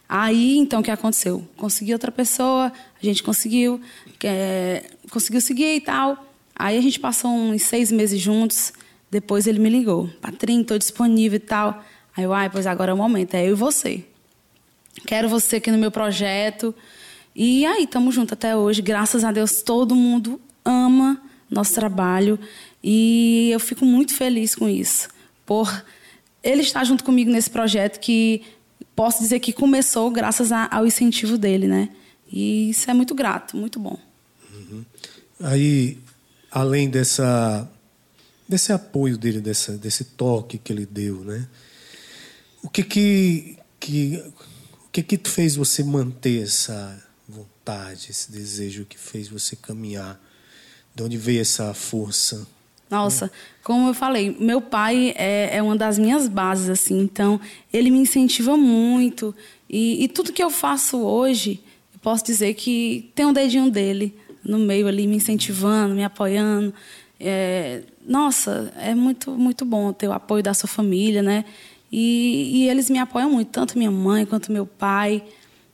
Aí, 0.08 0.58
então, 0.58 0.80
o 0.80 0.82
que 0.82 0.90
aconteceu? 0.90 1.46
Consegui 1.56 1.92
outra 1.92 2.12
pessoa, 2.12 2.70
a 2.70 3.04
gente 3.04 3.22
conseguiu, 3.22 3.80
é, 4.22 4.84
conseguiu 5.10 5.40
seguir 5.40 5.76
e 5.76 5.80
tal. 5.80 6.24
Aí 6.54 6.76
a 6.76 6.80
gente 6.80 7.00
passou 7.00 7.30
uns 7.30 7.62
seis 7.62 7.90
meses 7.90 8.20
juntos. 8.20 8.72
Depois 9.10 9.46
ele 9.46 9.58
me 9.58 9.70
ligou: 9.70 10.08
Patrinho, 10.20 10.62
estou 10.62 10.78
disponível 10.78 11.36
e 11.36 11.40
tal. 11.40 11.82
Aí 12.16 12.24
eu, 12.24 12.32
ai, 12.32 12.50
pois 12.50 12.66
agora 12.66 12.90
é 12.90 12.94
o 12.94 12.96
momento, 12.96 13.34
é 13.34 13.46
eu 13.46 13.52
e 13.52 13.54
você. 13.54 14.04
Quero 15.06 15.28
você 15.28 15.56
aqui 15.56 15.70
no 15.70 15.78
meu 15.78 15.90
projeto. 15.90 16.74
E 17.34 17.64
aí, 17.64 17.84
estamos 17.84 18.14
juntos 18.14 18.34
até 18.34 18.54
hoje. 18.54 18.82
Graças 18.82 19.24
a 19.24 19.32
Deus, 19.32 19.62
todo 19.62 19.94
mundo 19.94 20.38
ama 20.64 21.20
nosso 21.52 21.74
trabalho. 21.74 22.38
E 22.82 23.50
eu 23.52 23.60
fico 23.60 23.84
muito 23.84 24.14
feliz 24.14 24.54
com 24.54 24.68
isso, 24.68 25.08
por 25.46 25.84
ele 26.42 26.62
estar 26.62 26.82
junto 26.84 27.04
comigo 27.04 27.30
nesse 27.30 27.50
projeto 27.50 28.00
que 28.00 28.42
posso 28.96 29.22
dizer 29.22 29.38
que 29.38 29.52
começou 29.52 30.10
graças 30.10 30.50
ao 30.50 30.86
incentivo 30.86 31.38
dele, 31.38 31.68
né? 31.68 31.90
E 32.30 32.70
isso 32.70 32.90
é 32.90 32.94
muito 32.94 33.14
grato, 33.14 33.56
muito 33.56 33.78
bom. 33.78 33.98
Uhum. 34.52 34.84
Aí, 35.40 35.98
além 36.50 36.88
dessa 36.88 37.68
desse 38.48 38.72
apoio 38.72 39.16
dele, 39.16 39.40
dessa, 39.40 39.78
desse 39.78 40.04
toque 40.04 40.58
que 40.58 40.72
ele 40.72 40.84
deu, 40.84 41.24
né? 41.24 41.48
O 42.62 42.68
que 42.68 42.82
que, 42.82 43.56
que 43.80 44.22
o 44.84 44.90
que 44.90 45.02
que 45.02 45.28
fez 45.28 45.56
você 45.56 45.82
manter 45.82 46.42
essa 46.42 47.02
vontade, 47.26 48.10
esse 48.10 48.30
desejo 48.30 48.84
que 48.84 48.98
fez 48.98 49.28
você 49.28 49.56
caminhar? 49.56 50.20
De 50.94 51.02
onde 51.02 51.16
veio 51.16 51.40
essa 51.40 51.72
força? 51.74 52.46
Nossa, 52.90 53.32
como 53.64 53.88
eu 53.88 53.94
falei, 53.94 54.36
meu 54.38 54.60
pai 54.60 55.14
é, 55.16 55.56
é, 55.56 55.62
uma 55.62 55.74
das 55.74 55.98
minhas 55.98 56.28
bases, 56.28 56.68
assim, 56.68 57.00
então 57.00 57.40
ele 57.72 57.90
me 57.90 57.98
incentiva 57.98 58.54
muito. 58.54 59.34
E, 59.68 60.04
e, 60.04 60.08
tudo 60.08 60.32
que 60.32 60.42
eu 60.42 60.50
faço 60.50 60.98
hoje, 60.98 61.62
eu 61.94 62.00
posso 62.00 62.22
dizer 62.22 62.52
que 62.52 63.10
tem 63.14 63.24
um 63.24 63.32
dedinho 63.32 63.70
dele 63.70 64.14
no 64.44 64.58
meio 64.58 64.86
ali, 64.86 65.06
me 65.06 65.16
incentivando, 65.16 65.94
me 65.94 66.04
apoiando. 66.04 66.74
É, 67.18 67.82
nossa, 68.06 68.70
é 68.76 68.94
muito, 68.94 69.30
muito 69.30 69.64
bom 69.64 69.90
ter 69.92 70.08
o 70.08 70.12
apoio 70.12 70.42
da 70.42 70.52
sua 70.52 70.68
família, 70.68 71.22
né? 71.22 71.46
E, 71.90 72.50
e, 72.64 72.68
eles 72.68 72.90
me 72.90 72.98
apoiam 72.98 73.30
muito, 73.30 73.48
tanto 73.48 73.78
minha 73.78 73.90
mãe 73.90 74.26
quanto 74.26 74.52
meu 74.52 74.66
pai. 74.66 75.22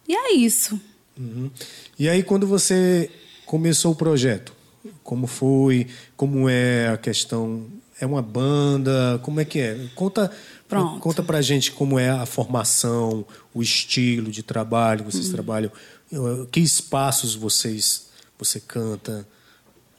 E 0.07 0.15
é 0.15 0.35
isso. 0.35 0.81
Uhum. 1.19 1.51
E 1.99 2.09
aí, 2.09 2.23
quando 2.23 2.47
você 2.47 3.11
começou 3.45 3.93
o 3.93 3.97
projeto, 3.97 4.53
como 5.03 5.27
foi, 5.27 5.87
como 6.17 6.49
é 6.49 6.89
a 6.89 6.97
questão 6.97 7.67
É 8.01 8.07
uma 8.07 8.23
banda? 8.23 9.19
Como 9.23 9.41
é 9.41 9.45
que 9.45 9.59
é? 9.59 9.89
Conta, 9.95 10.31
Pronto. 10.69 11.01
conta 11.01 11.23
pra 11.23 11.43
gente 11.43 11.73
como 11.73 11.99
é 11.99 12.11
a 12.11 12.25
formação, 12.27 13.27
o 13.53 13.61
estilo 13.61 14.31
de 14.31 14.43
trabalho 14.43 15.05
que 15.05 15.13
vocês 15.13 15.31
trabalham, 15.31 15.71
eh, 16.13 16.47
que 16.53 16.61
espaços 16.61 17.35
vocês 17.35 18.09
você 18.39 18.61
canta. 18.61 19.27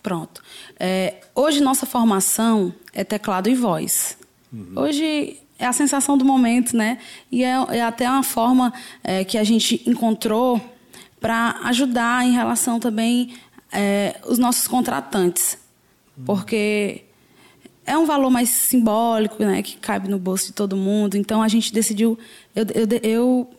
Pronto. 0.01 0.41
É, 0.79 1.15
hoje 1.36 1.62
nossa 1.62 1.86
formação 1.86 2.74
é 2.93 3.03
teclado 3.03 3.50
e 3.50 3.55
voz. 3.55 4.17
Hoje 4.75 5.38
é 5.60 5.65
a 5.65 5.74
sensação 5.74 6.17
do 6.17 6.25
momento, 6.25 6.75
né? 6.75 6.98
E 7.31 7.43
é, 7.43 7.53
é 7.69 7.81
até 7.84 8.10
uma 8.10 8.24
forma 8.24 8.74
é, 9.03 9.24
que 9.24 9.38
a 9.38 9.43
gente 9.43 9.84
encontrou 9.86 10.60
para 11.19 11.60
ajudar 11.65 12.25
em 12.25 12.31
relação 12.31 12.79
também 12.79 13.36
é, 13.72 14.20
os 14.26 14.38
nossos 14.38 14.68
contratantes, 14.68 15.58
porque 16.26 17.04
é 17.86 17.98
um 17.98 18.06
valor 18.06 18.30
mais 18.30 18.50
simbólico, 18.50 19.44
né? 19.44 19.64
Que 19.64 19.78
cabe 19.78 20.08
no 20.08 20.20
bolso 20.20 20.48
de 20.48 20.54
todo 20.54 20.76
mundo. 20.76 21.16
Então 21.18 21.42
a 21.42 21.48
gente 21.48 21.74
decidiu, 21.74 22.18
eu, 22.56 22.66
eu, 22.76 23.00
eu 23.02 23.50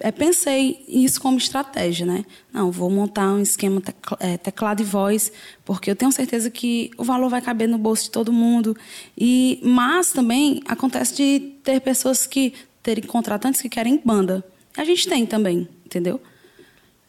é, 0.00 0.10
pensei 0.10 0.84
isso 0.88 1.20
como 1.20 1.36
estratégia, 1.36 2.06
né? 2.06 2.24
Não, 2.52 2.70
vou 2.70 2.88
montar 2.88 3.30
um 3.32 3.42
esquema 3.42 3.82
é, 4.20 4.38
teclado 4.38 4.80
e 4.80 4.84
voz, 4.84 5.30
porque 5.64 5.90
eu 5.90 5.96
tenho 5.96 6.10
certeza 6.12 6.50
que 6.50 6.90
o 6.96 7.04
valor 7.04 7.28
vai 7.28 7.42
caber 7.42 7.68
no 7.68 7.76
bolso 7.76 8.04
de 8.04 8.10
todo 8.10 8.32
mundo. 8.32 8.76
E 9.16 9.60
mas 9.62 10.12
também 10.12 10.62
acontece 10.66 11.14
de 11.16 11.40
ter 11.62 11.80
pessoas 11.80 12.26
que 12.26 12.54
terem 12.82 13.04
contratantes 13.04 13.60
que 13.60 13.68
querem 13.68 14.00
banda. 14.02 14.42
A 14.76 14.84
gente 14.84 15.08
tem 15.08 15.26
também, 15.26 15.68
entendeu? 15.84 16.20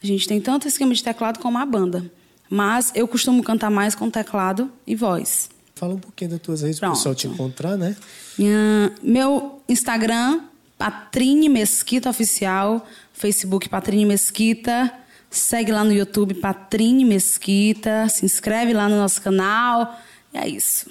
A 0.02 0.06
gente 0.06 0.28
tem 0.28 0.42
tanto 0.42 0.68
esquema 0.68 0.94
de 0.94 1.04
teclado 1.04 1.40
como 1.40 1.58
a 1.58 1.66
banda. 1.66 2.12
Mas 2.50 2.92
eu 2.96 3.08
costumo 3.08 3.44
cantar 3.44 3.70
mais 3.70 3.94
com 3.96 4.10
teclado 4.10 4.72
e 4.88 4.96
voz. 4.96 5.50
Fala 5.76 5.94
um 5.94 6.00
pouquinho 6.00 6.32
das 6.32 6.40
tuas 6.42 6.62
redes 6.62 6.80
para 6.80 6.90
o 6.90 6.94
pessoal 6.94 7.16
te 7.16 7.28
encontrar, 7.28 7.78
né? 7.78 7.96
Minha- 8.38 8.92
meu 9.04 9.62
Instagram, 9.70 10.42
Patrine 10.78 11.48
Mesquita 11.48 12.10
Oficial. 12.10 12.86
Facebook, 13.14 13.70
Patrine 13.70 14.06
Mesquita. 14.06 14.92
Segue 15.30 15.72
lá 15.72 15.84
no 15.84 15.94
YouTube, 15.94 16.34
Patrine 16.36 17.06
Mesquita. 17.06 18.08
Se 18.10 18.26
inscreve 18.26 18.74
lá 18.74 18.90
no 18.90 18.96
nosso 18.98 19.22
canal. 19.22 20.00
E 20.34 20.38
é 20.38 20.48
isso. 20.50 20.90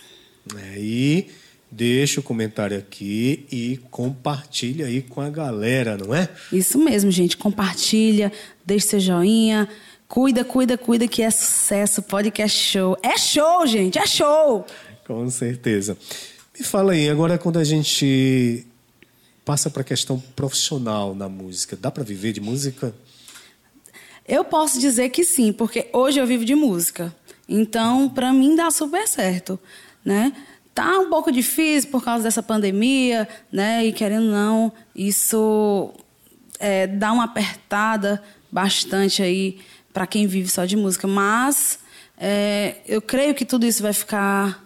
É, 0.56 0.78
e 0.78 1.26
deixa 1.70 2.20
o 2.20 2.22
comentário 2.22 2.78
aqui 2.78 3.46
e 3.52 3.78
compartilha 3.90 4.86
aí 4.86 5.02
com 5.02 5.20
a 5.20 5.28
galera, 5.28 5.96
não 5.98 6.14
é? 6.14 6.28
Isso 6.52 6.78
mesmo, 6.78 7.10
gente. 7.10 7.36
Compartilha, 7.36 8.32
deixe 8.64 8.86
seu 8.86 9.00
joinha. 9.00 9.68
Cuida, 10.08 10.42
cuida, 10.42 10.78
cuida 10.78 11.06
que 11.06 11.20
é 11.20 11.30
sucesso. 11.30 12.00
Podcast 12.00 12.58
show. 12.58 12.96
É 13.02 13.18
show, 13.18 13.66
gente. 13.66 13.98
É 13.98 14.06
show. 14.06 14.64
Com 15.06 15.28
certeza. 15.28 15.98
Me 16.58 16.64
fala 16.64 16.92
aí, 16.92 17.10
agora 17.10 17.36
quando 17.36 17.58
a 17.58 17.64
gente 17.64 18.66
passa 19.44 19.68
para 19.68 19.82
a 19.82 19.84
questão 19.84 20.18
profissional 20.34 21.14
na 21.14 21.28
música, 21.28 21.76
dá 21.76 21.90
para 21.90 22.02
viver 22.02 22.32
de 22.32 22.40
música? 22.40 22.94
Eu 24.26 24.44
posso 24.46 24.80
dizer 24.80 25.10
que 25.10 25.24
sim, 25.24 25.52
porque 25.52 25.90
hoje 25.92 26.18
eu 26.18 26.26
vivo 26.26 26.44
de 26.44 26.54
música. 26.54 27.14
Então, 27.46 28.08
para 28.08 28.32
mim 28.32 28.56
dá 28.56 28.70
super 28.70 29.06
certo, 29.06 29.60
né? 30.02 30.32
Tá 30.74 30.98
um 31.00 31.10
pouco 31.10 31.30
difícil 31.30 31.90
por 31.90 32.02
causa 32.02 32.24
dessa 32.24 32.42
pandemia, 32.42 33.28
né? 33.52 33.84
E 33.84 33.92
querendo 33.92 34.24
ou 34.24 34.32
não, 34.32 34.72
isso 34.96 35.92
é, 36.58 36.86
dá 36.86 37.12
uma 37.12 37.24
apertada 37.24 38.22
bastante 38.50 39.22
aí 39.22 39.58
para 39.98 40.06
quem 40.06 40.28
vive 40.28 40.48
só 40.48 40.64
de 40.64 40.76
música. 40.76 41.08
Mas 41.08 41.80
é, 42.16 42.76
eu 42.86 43.02
creio 43.02 43.34
que 43.34 43.44
tudo 43.44 43.66
isso 43.66 43.82
vai 43.82 43.92
ficar, 43.92 44.64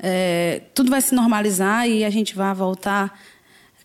é, 0.00 0.62
tudo 0.74 0.90
vai 0.90 1.00
se 1.00 1.14
normalizar 1.14 1.88
e 1.88 2.04
a 2.04 2.10
gente 2.10 2.34
vai 2.34 2.52
voltar. 2.52 3.16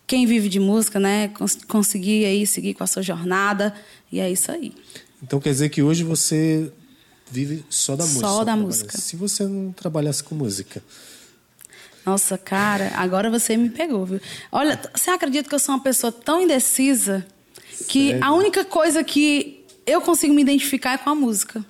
Quem 0.04 0.26
vive 0.26 0.48
de 0.48 0.58
música, 0.58 0.98
né? 0.98 1.28
Cons 1.28 1.56
conseguir 1.68 2.24
aí 2.24 2.44
seguir 2.44 2.74
com 2.74 2.82
a 2.82 2.88
sua 2.88 3.02
jornada 3.04 3.72
e 4.10 4.18
é 4.18 4.28
isso 4.28 4.50
aí. 4.50 4.74
Então 5.22 5.38
quer 5.38 5.50
dizer 5.50 5.68
que 5.68 5.80
hoje 5.80 6.02
você 6.02 6.72
vive 7.30 7.64
só 7.70 7.94
da 7.94 8.02
Só 8.02 8.08
música? 8.08 8.28
da 8.28 8.34
trabalha. 8.44 8.56
música. 8.66 8.98
Se 8.98 9.14
você 9.14 9.44
não 9.44 9.70
trabalhasse 9.70 10.24
com 10.24 10.34
música. 10.34 10.82
Nossa, 12.04 12.36
cara, 12.36 12.90
agora 12.96 13.30
você 13.30 13.56
me 13.56 13.70
pegou, 13.70 14.04
viu? 14.04 14.20
Olha, 14.50 14.80
você 14.92 15.10
acredita 15.10 15.48
que 15.48 15.54
eu 15.54 15.58
sou 15.60 15.76
uma 15.76 15.84
pessoa 15.84 16.10
tão 16.10 16.40
indecisa 16.42 17.24
que 17.86 18.08
Sério? 18.08 18.24
a 18.24 18.32
única 18.32 18.64
coisa 18.64 19.04
que 19.04 19.59
eu 19.90 20.00
consigo 20.00 20.32
me 20.34 20.42
identificar 20.42 20.98
com 20.98 21.10
a 21.10 21.14
música. 21.14 21.64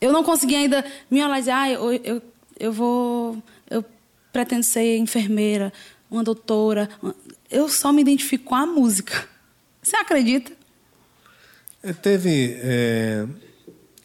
Eu 0.00 0.12
não 0.12 0.24
consegui 0.24 0.54
ainda 0.54 0.84
me 1.10 1.22
olhar 1.22 1.36
e 1.36 1.40
dizer, 1.40 1.50
ah, 1.50 1.70
eu, 1.70 1.92
eu, 1.92 2.22
eu 2.58 2.72
vou. 2.72 3.42
Eu 3.68 3.84
pretendo 4.32 4.62
ser 4.62 4.96
enfermeira, 4.96 5.72
uma 6.10 6.24
doutora. 6.24 6.88
uma-" 7.02 7.14
Eu 7.50 7.68
só 7.68 7.92
me 7.92 8.00
identifico 8.00 8.44
com 8.44 8.54
a 8.54 8.64
música. 8.66 9.28
Você 9.82 9.96
acredita? 9.96 10.52
É, 11.82 11.92
Teve. 11.92 12.56
é, 12.60 13.26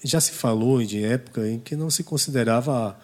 já 0.03 0.19
se 0.21 0.31
falou 0.31 0.83
de 0.83 1.03
época 1.03 1.47
em 1.47 1.59
que 1.59 1.75
não 1.75 1.89
se 1.89 2.03
considerava 2.03 2.97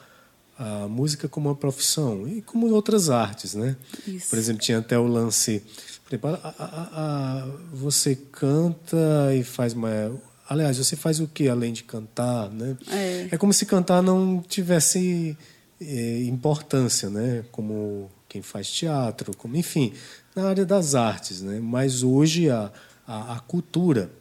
a, 0.57 0.83
a 0.83 0.87
música 0.87 1.27
como 1.27 1.49
uma 1.49 1.55
profissão, 1.55 2.27
e 2.27 2.41
como 2.41 2.69
outras 2.71 3.09
artes, 3.09 3.53
né? 3.55 3.75
Isso. 4.07 4.29
Por 4.29 4.37
exemplo, 4.37 4.61
tinha 4.61 4.77
até 4.79 4.97
o 4.97 5.07
lance. 5.07 5.63
Por 6.05 6.15
exemplo, 6.15 6.39
a- 6.43 6.55
a- 6.59 7.45
você 7.73 8.15
canta 8.15 8.97
e 9.37 9.43
faz 9.43 9.73
uma. 9.73 10.11
Aliás, 10.51 10.75
você 10.77 10.97
faz 10.97 11.21
o 11.21 11.27
que 11.27 11.47
além 11.47 11.71
de 11.71 11.81
cantar, 11.83 12.49
né? 12.49 12.75
É. 12.89 13.29
como 13.37 13.53
se 13.53 13.65
cantar 13.65 14.01
não 14.01 14.43
tivesse 14.45 15.37
é, 15.79 16.23
importância, 16.23 17.09
né? 17.09 17.45
Como 17.53 18.11
quem 18.27 18.41
faz 18.41 18.69
teatro, 18.69 19.31
como 19.37 19.55
enfim, 19.55 19.93
na 20.35 20.49
área 20.49 20.65
das 20.65 20.93
artes, 20.93 21.41
né? 21.41 21.57
Mas 21.61 22.03
hoje 22.03 22.49
a, 22.49 22.69
a, 23.07 23.35
a 23.35 23.39
cultura 23.39 24.11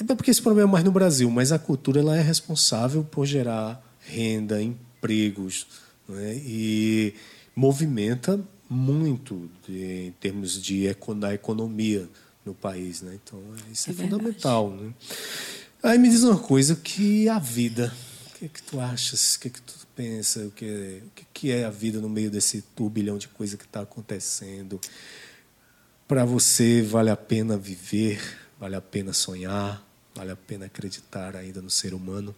é 0.00 0.14
porque 0.16 0.32
esse 0.32 0.42
problema 0.42 0.68
é 0.68 0.72
mais 0.72 0.84
no 0.84 0.90
Brasil, 0.90 1.30
mas 1.30 1.52
a 1.52 1.60
cultura 1.60 2.00
ela 2.00 2.16
é 2.16 2.22
responsável 2.22 3.04
por 3.04 3.24
gerar 3.24 3.80
renda, 4.00 4.60
empregos 4.60 5.64
né? 6.08 6.34
e 6.44 7.14
movimenta 7.54 8.40
muito 8.68 9.48
de- 9.68 10.06
em 10.08 10.12
termos 10.18 10.60
de 10.60 10.88
da 11.16 11.32
economia 11.34 12.08
no 12.44 12.54
país, 12.54 13.02
né? 13.02 13.18
Então 13.22 13.42
isso 13.70 13.90
é, 13.90 13.92
É 13.92 13.96
fundamental, 13.96 14.70
né? 14.70 14.92
Aí 15.82 15.98
me 15.98 16.08
diz 16.10 16.22
uma 16.22 16.38
coisa 16.38 16.76
que 16.76 17.28
a 17.28 17.38
vida, 17.38 17.92
o 18.34 18.38
que, 18.38 18.48
que 18.48 18.62
tu 18.62 18.78
achas, 18.80 19.34
o 19.34 19.40
que, 19.40 19.50
que 19.50 19.60
tu 19.62 19.74
pensa, 19.96 20.40
o 20.46 20.50
que, 20.50 20.64
é- 20.64 21.02
o 21.06 21.10
que, 21.14 21.26
que 21.32 21.50
é 21.50 21.64
a 21.64 21.70
vida 21.70 22.00
no 22.00 22.08
meio 22.08 22.30
desse 22.30 22.62
turbilhão 22.76 23.16
de 23.18 23.28
coisa 23.28 23.56
que 23.56 23.64
está 23.64 23.80
acontecendo? 23.80 24.80
Para 26.06 26.24
você 26.24 26.82
vale 26.82 27.08
a 27.10 27.16
pena 27.16 27.56
viver, 27.56 28.20
vale 28.58 28.74
a 28.76 28.80
pena 28.80 29.12
sonhar, 29.12 29.86
vale 30.14 30.32
a 30.32 30.36
pena 30.36 30.66
acreditar 30.66 31.36
ainda 31.36 31.62
no 31.62 31.70
ser 31.70 31.94
humano. 31.94 32.34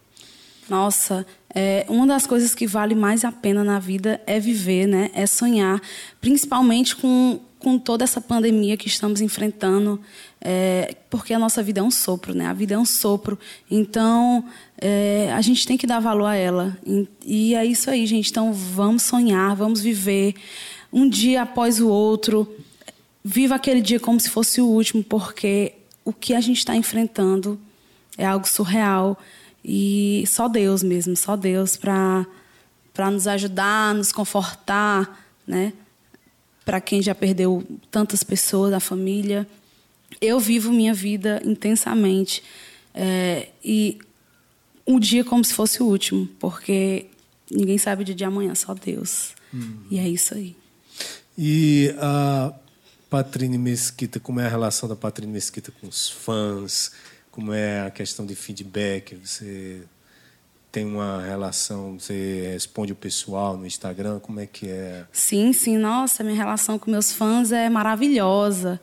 Nossa, 0.69 1.25
é, 1.53 1.85
uma 1.87 2.07
das 2.07 2.25
coisas 2.25 2.55
que 2.55 2.65
vale 2.65 2.95
mais 2.95 3.23
a 3.23 3.31
pena 3.31 3.63
na 3.63 3.79
vida 3.79 4.21
é 4.25 4.39
viver, 4.39 4.87
né? 4.87 5.11
É 5.13 5.25
sonhar, 5.25 5.81
principalmente 6.19 6.95
com, 6.95 7.39
com 7.59 7.77
toda 7.77 8.03
essa 8.03 8.21
pandemia 8.21 8.77
que 8.77 8.87
estamos 8.87 9.21
enfrentando, 9.21 9.99
é, 10.41 10.95
porque 11.09 11.33
a 11.33 11.39
nossa 11.39 11.61
vida 11.61 11.79
é 11.79 11.83
um 11.83 11.91
sopro, 11.91 12.33
né? 12.33 12.47
A 12.47 12.53
vida 12.53 12.75
é 12.75 12.77
um 12.77 12.85
sopro, 12.85 13.37
então 13.69 14.43
é, 14.79 15.31
a 15.33 15.41
gente 15.41 15.67
tem 15.67 15.77
que 15.77 15.85
dar 15.85 15.99
valor 15.99 16.25
a 16.25 16.35
ela 16.35 16.77
e, 16.85 17.07
e 17.25 17.55
é 17.55 17.65
isso 17.65 17.89
aí, 17.89 18.05
gente. 18.05 18.31
Então 18.31 18.53
vamos 18.53 19.03
sonhar, 19.03 19.55
vamos 19.55 19.81
viver 19.81 20.35
um 20.91 21.07
dia 21.07 21.41
após 21.41 21.79
o 21.79 21.87
outro. 21.87 22.51
Viva 23.23 23.55
aquele 23.55 23.81
dia 23.81 23.99
como 23.99 24.19
se 24.19 24.29
fosse 24.29 24.59
o 24.59 24.65
último, 24.65 25.03
porque 25.03 25.73
o 26.03 26.11
que 26.11 26.33
a 26.33 26.41
gente 26.41 26.57
está 26.57 26.75
enfrentando 26.75 27.59
é 28.17 28.25
algo 28.25 28.47
surreal 28.47 29.17
e 29.63 30.23
só 30.27 30.47
Deus 30.47 30.83
mesmo, 30.83 31.15
só 31.15 31.35
Deus 31.35 31.77
para 31.77 32.25
para 32.93 33.09
nos 33.09 33.25
ajudar, 33.25 33.95
nos 33.95 34.11
confortar, 34.11 35.27
né? 35.47 35.73
Para 36.63 36.79
quem 36.79 37.01
já 37.01 37.15
perdeu 37.15 37.65
tantas 37.89 38.23
pessoas 38.23 38.69
da 38.69 38.79
família, 38.79 39.47
eu 40.21 40.39
vivo 40.39 40.71
minha 40.71 40.93
vida 40.93 41.41
intensamente 41.43 42.43
é, 42.93 43.49
e 43.65 43.97
um 44.85 44.99
dia 44.99 45.23
como 45.23 45.43
se 45.43 45.53
fosse 45.53 45.81
o 45.81 45.87
último, 45.87 46.27
porque 46.39 47.07
ninguém 47.49 47.79
sabe 47.79 48.03
o 48.03 48.05
dia 48.05 48.13
de 48.13 48.23
amanhã, 48.23 48.53
só 48.53 48.75
Deus. 48.75 49.33
E 49.89 49.99
é 49.99 50.07
isso 50.07 50.33
aí. 50.33 50.55
E 51.37 51.93
a 51.99 52.53
Patrine 53.09 53.57
Mesquita, 53.57 54.19
como 54.19 54.39
é 54.39 54.45
a 54.45 54.49
relação 54.49 54.87
da 54.87 54.95
Patrine 54.95 55.31
Mesquita 55.31 55.71
com 55.79 55.87
os 55.87 56.09
fãs? 56.09 56.91
Como 57.33 57.51
é 57.51 57.81
a 57.81 57.89
questão 57.89 58.27
de 58.27 58.35
feedback? 58.35 59.15
Você 59.15 59.81
tem 60.71 60.85
uma 60.85 61.19
relação, 61.19 61.97
você 61.99 62.51
responde 62.53 62.93
o 62.93 62.95
pessoal 62.95 63.57
no 63.57 63.65
Instagram? 63.65 64.19
Como 64.19 64.39
é 64.39 64.45
que 64.45 64.69
é? 64.69 65.03
Sim, 65.11 65.51
sim, 65.51 65.79
nossa, 65.79 66.23
minha 66.23 66.35
relação 66.35 66.77
com 66.77 66.91
meus 66.91 67.11
fãs 67.11 67.51
é 67.51 67.67
maravilhosa. 67.69 68.79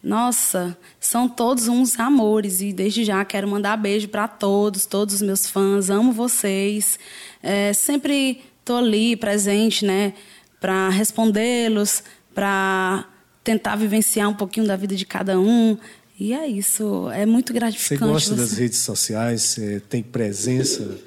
Nossa, 0.00 0.78
são 1.00 1.28
todos 1.28 1.66
uns 1.66 1.98
amores 1.98 2.60
e 2.60 2.72
desde 2.72 3.02
já 3.04 3.24
quero 3.24 3.48
mandar 3.48 3.76
beijo 3.76 4.06
para 4.06 4.28
todos, 4.28 4.86
todos 4.86 5.16
os 5.16 5.22
meus 5.22 5.48
fãs. 5.48 5.90
Amo 5.90 6.12
vocês. 6.12 7.00
É, 7.42 7.72
sempre 7.72 8.44
tô 8.64 8.76
ali 8.76 9.16
presente, 9.16 9.84
né, 9.84 10.14
para 10.60 10.88
respondê-los, 10.88 12.04
para 12.32 13.08
tentar 13.42 13.76
vivenciar 13.76 14.28
um 14.28 14.34
pouquinho 14.34 14.68
da 14.68 14.76
vida 14.76 14.94
de 14.94 15.04
cada 15.04 15.40
um. 15.40 15.76
E 16.18 16.32
é 16.32 16.48
isso, 16.48 17.08
é 17.10 17.24
muito 17.24 17.52
gratificante. 17.52 18.00
Você 18.00 18.12
gosta 18.12 18.34
você... 18.34 18.40
das 18.40 18.58
redes 18.58 18.78
sociais? 18.78 19.42
Você 19.42 19.80
tem 19.88 20.02
presença? 20.02 20.98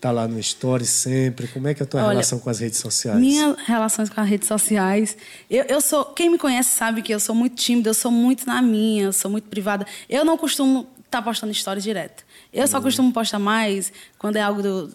Tá 0.00 0.12
lá 0.12 0.26
no 0.28 0.38
Story 0.38 0.86
sempre. 0.86 1.48
Como 1.48 1.66
é 1.66 1.74
que 1.74 1.82
é 1.82 1.84
a 1.84 1.86
tua 1.86 2.00
Olha, 2.00 2.10
relação 2.10 2.38
com 2.38 2.48
as 2.48 2.60
redes 2.60 2.78
sociais? 2.78 3.18
Minhas 3.18 3.58
relações 3.66 4.08
com 4.08 4.20
as 4.20 4.28
redes 4.28 4.46
sociais. 4.46 5.16
Eu, 5.50 5.64
eu 5.64 5.80
sou. 5.80 6.04
Quem 6.06 6.30
me 6.30 6.38
conhece 6.38 6.70
sabe 6.70 7.02
que 7.02 7.12
eu 7.12 7.18
sou 7.18 7.34
muito 7.34 7.56
tímida, 7.56 7.90
eu 7.90 7.94
sou 7.94 8.10
muito 8.10 8.46
na 8.46 8.62
minha, 8.62 9.10
sou 9.12 9.30
muito 9.30 9.48
privada. 9.48 9.84
Eu 10.08 10.24
não 10.24 10.38
costumo 10.38 10.86
estar 11.04 11.18
tá 11.18 11.22
postando 11.22 11.52
stories 11.52 11.82
direto. 11.82 12.24
Eu 12.52 12.66
só 12.68 12.78
uhum. 12.78 12.84
costumo 12.84 13.12
postar 13.12 13.40
mais 13.40 13.92
quando 14.16 14.36
é 14.36 14.42
algo 14.42 14.62
do, 14.62 14.88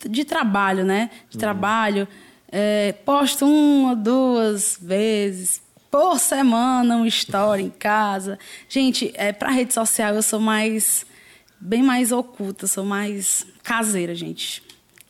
de, 0.00 0.08
de 0.08 0.24
trabalho, 0.24 0.84
né? 0.84 1.10
De 1.28 1.36
uhum. 1.36 1.40
trabalho. 1.40 2.08
É, 2.50 2.92
posto 3.04 3.44
uma, 3.44 3.94
duas 3.94 4.78
vezes 4.80 5.60
por 5.90 6.18
semana 6.18 6.96
um 6.96 7.06
story 7.06 7.64
em 7.64 7.70
casa. 7.70 8.38
Gente, 8.68 9.12
é, 9.14 9.32
para 9.32 9.50
rede 9.50 9.72
social 9.72 10.14
eu 10.14 10.22
sou 10.22 10.40
mais 10.40 11.06
bem 11.60 11.82
mais 11.82 12.12
oculta, 12.12 12.66
sou 12.66 12.84
mais 12.84 13.46
caseira, 13.62 14.14
gente. 14.14 14.62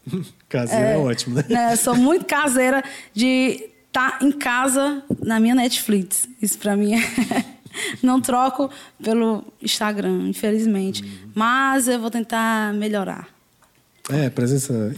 caseira 0.48 0.90
é, 0.90 0.94
é 0.94 0.98
ótimo, 0.98 1.36
né? 1.36 1.44
né? 1.48 1.76
Sou 1.76 1.94
muito 1.94 2.24
caseira 2.24 2.82
de 3.12 3.68
estar 3.86 4.18
tá 4.18 4.24
em 4.24 4.32
casa 4.32 5.02
na 5.22 5.38
minha 5.38 5.54
Netflix. 5.54 6.28
Isso 6.40 6.58
para 6.58 6.76
mim 6.76 6.94
é 6.94 7.00
não 8.02 8.20
troco 8.20 8.70
pelo 9.02 9.44
Instagram, 9.62 10.28
infelizmente. 10.28 11.02
Uhum. 11.02 11.30
Mas 11.34 11.88
eu 11.88 12.00
vou 12.00 12.10
tentar 12.10 12.72
melhorar. 12.74 13.28
É, 14.10 14.30
presença 14.30 14.94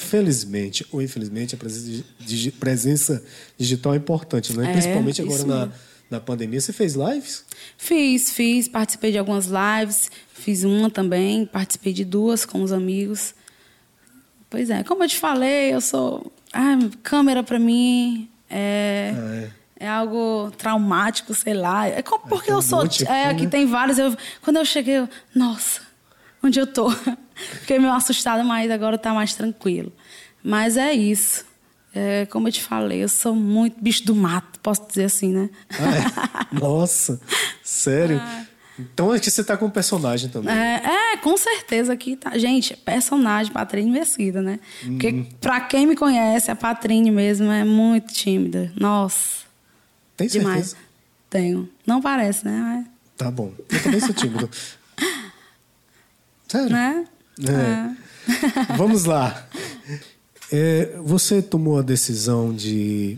Felizmente 0.00 0.86
ou 0.90 1.02
infelizmente, 1.02 1.54
a 1.54 1.58
presença, 1.58 2.04
presença 2.58 3.22
digital 3.58 3.92
é 3.92 3.96
importante, 3.98 4.56
né? 4.56 4.70
É, 4.70 4.72
Principalmente 4.72 5.20
agora 5.20 5.44
na, 5.44 5.68
na 6.10 6.20
pandemia. 6.20 6.58
Você 6.58 6.72
fez 6.72 6.94
lives? 6.94 7.44
Fiz, 7.76 8.30
fiz. 8.30 8.66
Participei 8.66 9.12
de 9.12 9.18
algumas 9.18 9.46
lives. 9.46 10.10
Fiz 10.32 10.64
uma 10.64 10.88
também. 10.88 11.44
Participei 11.44 11.92
de 11.92 12.04
duas 12.04 12.46
com 12.46 12.62
os 12.62 12.72
amigos. 12.72 13.34
Pois 14.48 14.70
é, 14.70 14.82
como 14.82 15.04
eu 15.04 15.08
te 15.08 15.18
falei, 15.18 15.74
eu 15.74 15.82
sou. 15.82 16.32
Ah, 16.50 16.78
câmera 17.02 17.42
para 17.42 17.58
mim 17.58 18.28
é, 18.48 19.14
ah, 19.14 19.48
é. 19.78 19.84
é. 19.84 19.88
algo 19.88 20.50
traumático, 20.56 21.34
sei 21.34 21.54
lá. 21.54 21.86
É 21.86 22.00
como, 22.00 22.26
porque 22.26 22.50
eu 22.50 22.62
sou. 22.62 22.80
Aqui, 22.80 23.06
é, 23.06 23.26
aqui 23.26 23.44
né? 23.44 23.50
tem 23.50 23.66
vários. 23.66 23.98
Eu, 23.98 24.16
quando 24.40 24.56
eu 24.56 24.64
cheguei, 24.64 24.96
eu, 24.96 25.08
nossa, 25.34 25.82
onde 26.42 26.58
eu 26.58 26.66
tô? 26.66 26.90
Fiquei 27.60 27.78
meio 27.78 27.92
assustada, 27.92 28.44
mas 28.44 28.70
agora 28.70 28.96
está 28.96 29.14
mais 29.14 29.34
tranquilo. 29.34 29.92
Mas 30.42 30.76
é 30.76 30.92
isso. 30.92 31.44
É, 31.94 32.26
como 32.26 32.46
eu 32.48 32.52
te 32.52 32.62
falei, 32.62 33.02
eu 33.02 33.08
sou 33.08 33.34
muito 33.34 33.82
bicho 33.82 34.04
do 34.04 34.14
mato, 34.14 34.60
posso 34.60 34.86
dizer 34.86 35.04
assim, 35.04 35.32
né? 35.32 35.50
Ah, 35.70 36.48
é? 36.52 36.54
Nossa, 36.58 37.20
sério? 37.64 38.20
Ah. 38.22 38.46
Então 38.78 39.14
é 39.14 39.18
que 39.18 39.30
você 39.30 39.44
tá 39.44 39.56
com 39.56 39.68
personagem 39.68 40.30
também. 40.30 40.54
É, 40.54 41.12
é, 41.12 41.16
com 41.18 41.36
certeza 41.36 41.94
que 41.96 42.16
tá. 42.16 42.38
Gente, 42.38 42.76
personagem, 42.76 43.52
Patrine 43.52 43.90
Mesquida, 43.90 44.40
né? 44.40 44.58
Porque 44.82 45.08
uhum. 45.08 45.26
pra 45.40 45.60
quem 45.60 45.86
me 45.86 45.94
conhece, 45.94 46.50
a 46.50 46.56
Patrine 46.56 47.10
mesmo 47.10 47.50
é 47.50 47.64
muito 47.64 48.14
tímida. 48.14 48.72
Nossa. 48.78 49.44
Tem 50.16 50.28
certeza? 50.28 50.50
Demais. 50.50 50.76
Tenho. 51.28 51.68
Não 51.86 52.00
parece, 52.00 52.44
né? 52.46 52.58
Mas... 52.58 52.86
Tá 53.16 53.30
bom. 53.30 53.52
Eu 53.68 53.82
também 53.82 54.00
sou 54.00 54.14
tímido. 54.14 54.48
Sério? 56.50 56.70
Né? 56.70 57.04
É. 57.46 58.72
É. 58.72 58.74
Vamos 58.76 59.04
lá. 59.04 59.48
É, 60.52 60.96
você 61.04 61.40
tomou 61.40 61.78
a 61.78 61.82
decisão 61.82 62.52
de, 62.52 63.16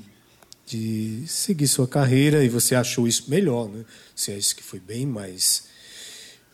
de 0.67 1.23
seguir 1.27 1.67
sua 1.67 1.89
carreira 1.89 2.45
e 2.45 2.49
você 2.51 2.75
achou 2.75 3.09
isso 3.09 3.31
melhor, 3.31 3.71
né? 3.71 3.87
Você 4.15 4.33
acha 4.33 4.55
que 4.55 4.63
foi 4.63 4.79
bem 4.79 5.07
mais 5.07 5.65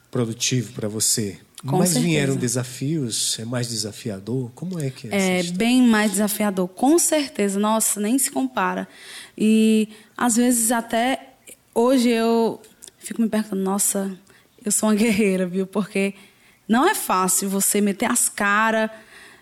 produtivo 0.08 0.74
para 0.74 0.86
você. 0.86 1.40
Com 1.66 1.78
Mas 1.78 1.88
certeza. 1.88 2.06
vieram 2.06 2.36
desafios, 2.36 3.36
é 3.40 3.44
mais 3.44 3.68
desafiador? 3.68 4.52
Como 4.54 4.78
é 4.78 4.88
que 4.88 5.08
é? 5.08 5.40
É 5.40 5.42
bem 5.42 5.82
mais 5.82 6.12
desafiador, 6.12 6.68
com 6.68 6.96
certeza. 6.96 7.58
Nossa, 7.58 7.98
nem 7.98 8.16
se 8.20 8.30
compara. 8.30 8.86
E 9.36 9.88
às 10.16 10.36
vezes 10.36 10.70
até 10.70 11.30
hoje 11.74 12.08
eu 12.08 12.62
fico 13.00 13.20
me 13.20 13.28
perguntando, 13.28 13.62
nossa, 13.62 14.16
eu 14.64 14.70
sou 14.70 14.90
uma 14.90 14.94
guerreira, 14.96 15.44
viu? 15.44 15.66
Porque 15.66 16.14
não 16.68 16.86
é 16.86 16.94
fácil 16.94 17.48
você 17.48 17.80
meter 17.80 18.10
as 18.10 18.28
caras 18.28 18.90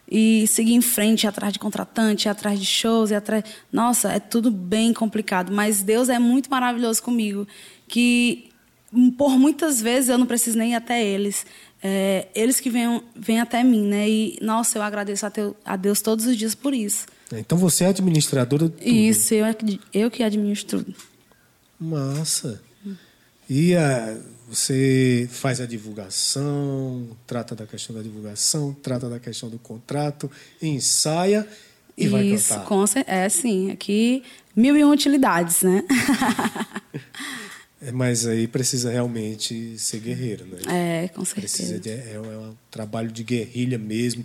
e 0.08 0.46
seguir 0.46 0.74
em 0.74 0.80
frente 0.80 1.26
atrás 1.26 1.52
de 1.52 1.58
contratante, 1.58 2.28
atrás 2.28 2.60
de 2.60 2.66
shows, 2.66 3.10
e 3.10 3.14
atrás. 3.14 3.44
Nossa, 3.72 4.12
é 4.12 4.20
tudo 4.20 4.50
bem 4.50 4.92
complicado. 4.92 5.52
Mas 5.52 5.82
Deus 5.82 6.08
é 6.08 6.18
muito 6.18 6.48
maravilhoso 6.48 7.02
comigo, 7.02 7.46
que 7.88 8.50
por 9.18 9.30
muitas 9.30 9.80
vezes 9.80 10.08
eu 10.08 10.16
não 10.18 10.26
preciso 10.26 10.56
nem 10.56 10.72
ir 10.72 10.74
até 10.76 11.04
eles. 11.04 11.44
É, 11.82 12.28
eles 12.34 12.60
que 12.60 12.70
vêm, 12.70 13.02
vêm 13.14 13.40
até 13.40 13.62
mim, 13.62 13.86
né? 13.86 14.08
E, 14.08 14.38
nossa, 14.40 14.78
eu 14.78 14.82
agradeço 14.82 15.26
a, 15.26 15.30
teu, 15.30 15.56
a 15.64 15.76
Deus 15.76 16.00
todos 16.00 16.24
os 16.26 16.36
dias 16.36 16.54
por 16.54 16.72
isso. 16.72 17.06
Então 17.32 17.58
você 17.58 17.84
é 17.84 17.88
administradora 17.88 18.68
de 18.68 18.76
tudo. 18.76 18.88
Isso, 18.88 19.34
eu, 19.34 19.44
eu 19.92 20.10
que 20.10 20.22
administro 20.22 20.84
tudo. 20.84 20.94
Massa. 21.78 22.62
E 23.48 23.74
a 23.74 24.16
você 24.56 25.28
faz 25.30 25.60
a 25.60 25.66
divulgação, 25.66 27.10
trata 27.26 27.54
da 27.54 27.66
questão 27.66 27.94
da 27.94 28.00
divulgação, 28.00 28.74
trata 28.82 29.08
da 29.08 29.20
questão 29.20 29.50
do 29.50 29.58
contrato, 29.58 30.30
ensaia 30.62 31.46
e 31.96 32.06
Isso, 32.06 32.10
vai 32.10 32.30
cantar. 32.30 32.64
Com, 32.64 32.84
é 33.06 33.28
sim. 33.28 33.70
Aqui, 33.70 34.22
mil 34.54 34.74
e 34.74 34.82
um 34.82 34.90
utilidades, 34.90 35.60
né? 35.60 35.84
é, 37.82 37.92
mas 37.92 38.26
aí 38.26 38.48
precisa 38.48 38.90
realmente 38.90 39.78
ser 39.78 40.00
guerreiro, 40.00 40.46
né? 40.46 40.58
É, 41.04 41.08
com 41.08 41.24
certeza. 41.24 41.56
Precisa 41.56 41.78
de, 41.78 41.90
é, 41.90 42.14
é 42.14 42.18
um 42.18 42.54
trabalho 42.70 43.12
de 43.12 43.22
guerrilha 43.22 43.76
mesmo. 43.76 44.24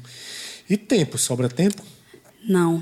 E 0.69 0.77
tempo? 0.77 1.17
Sobra 1.17 1.49
tempo? 1.49 1.83
Não. 2.47 2.81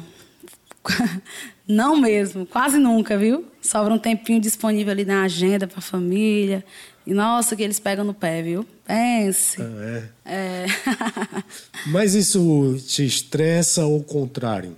Não 1.68 1.98
mesmo, 1.98 2.48
quase 2.48 2.80
nunca, 2.80 3.16
viu? 3.16 3.46
Sobra 3.62 3.94
um 3.94 4.00
tempinho 4.00 4.42
disponível 4.42 4.92
ali 4.92 5.06
na 5.06 5.22
agenda 5.22 5.68
para 5.68 5.78
a 5.78 5.82
família, 5.82 6.66
e 7.10 7.13
nossa, 7.15 7.56
que 7.56 7.63
eles 7.63 7.80
pegam 7.80 8.06
no 8.06 8.13
pé, 8.13 8.43
viu? 8.43 8.63
Pense. 8.86 9.60
Ah, 9.60 10.12
é. 10.26 10.32
é. 10.32 10.65
Mas 11.89 12.13
isso 12.13 12.78
te 12.86 13.04
estressa 13.04 13.84
ou 13.84 13.98
o 13.98 14.04
contrário? 14.04 14.78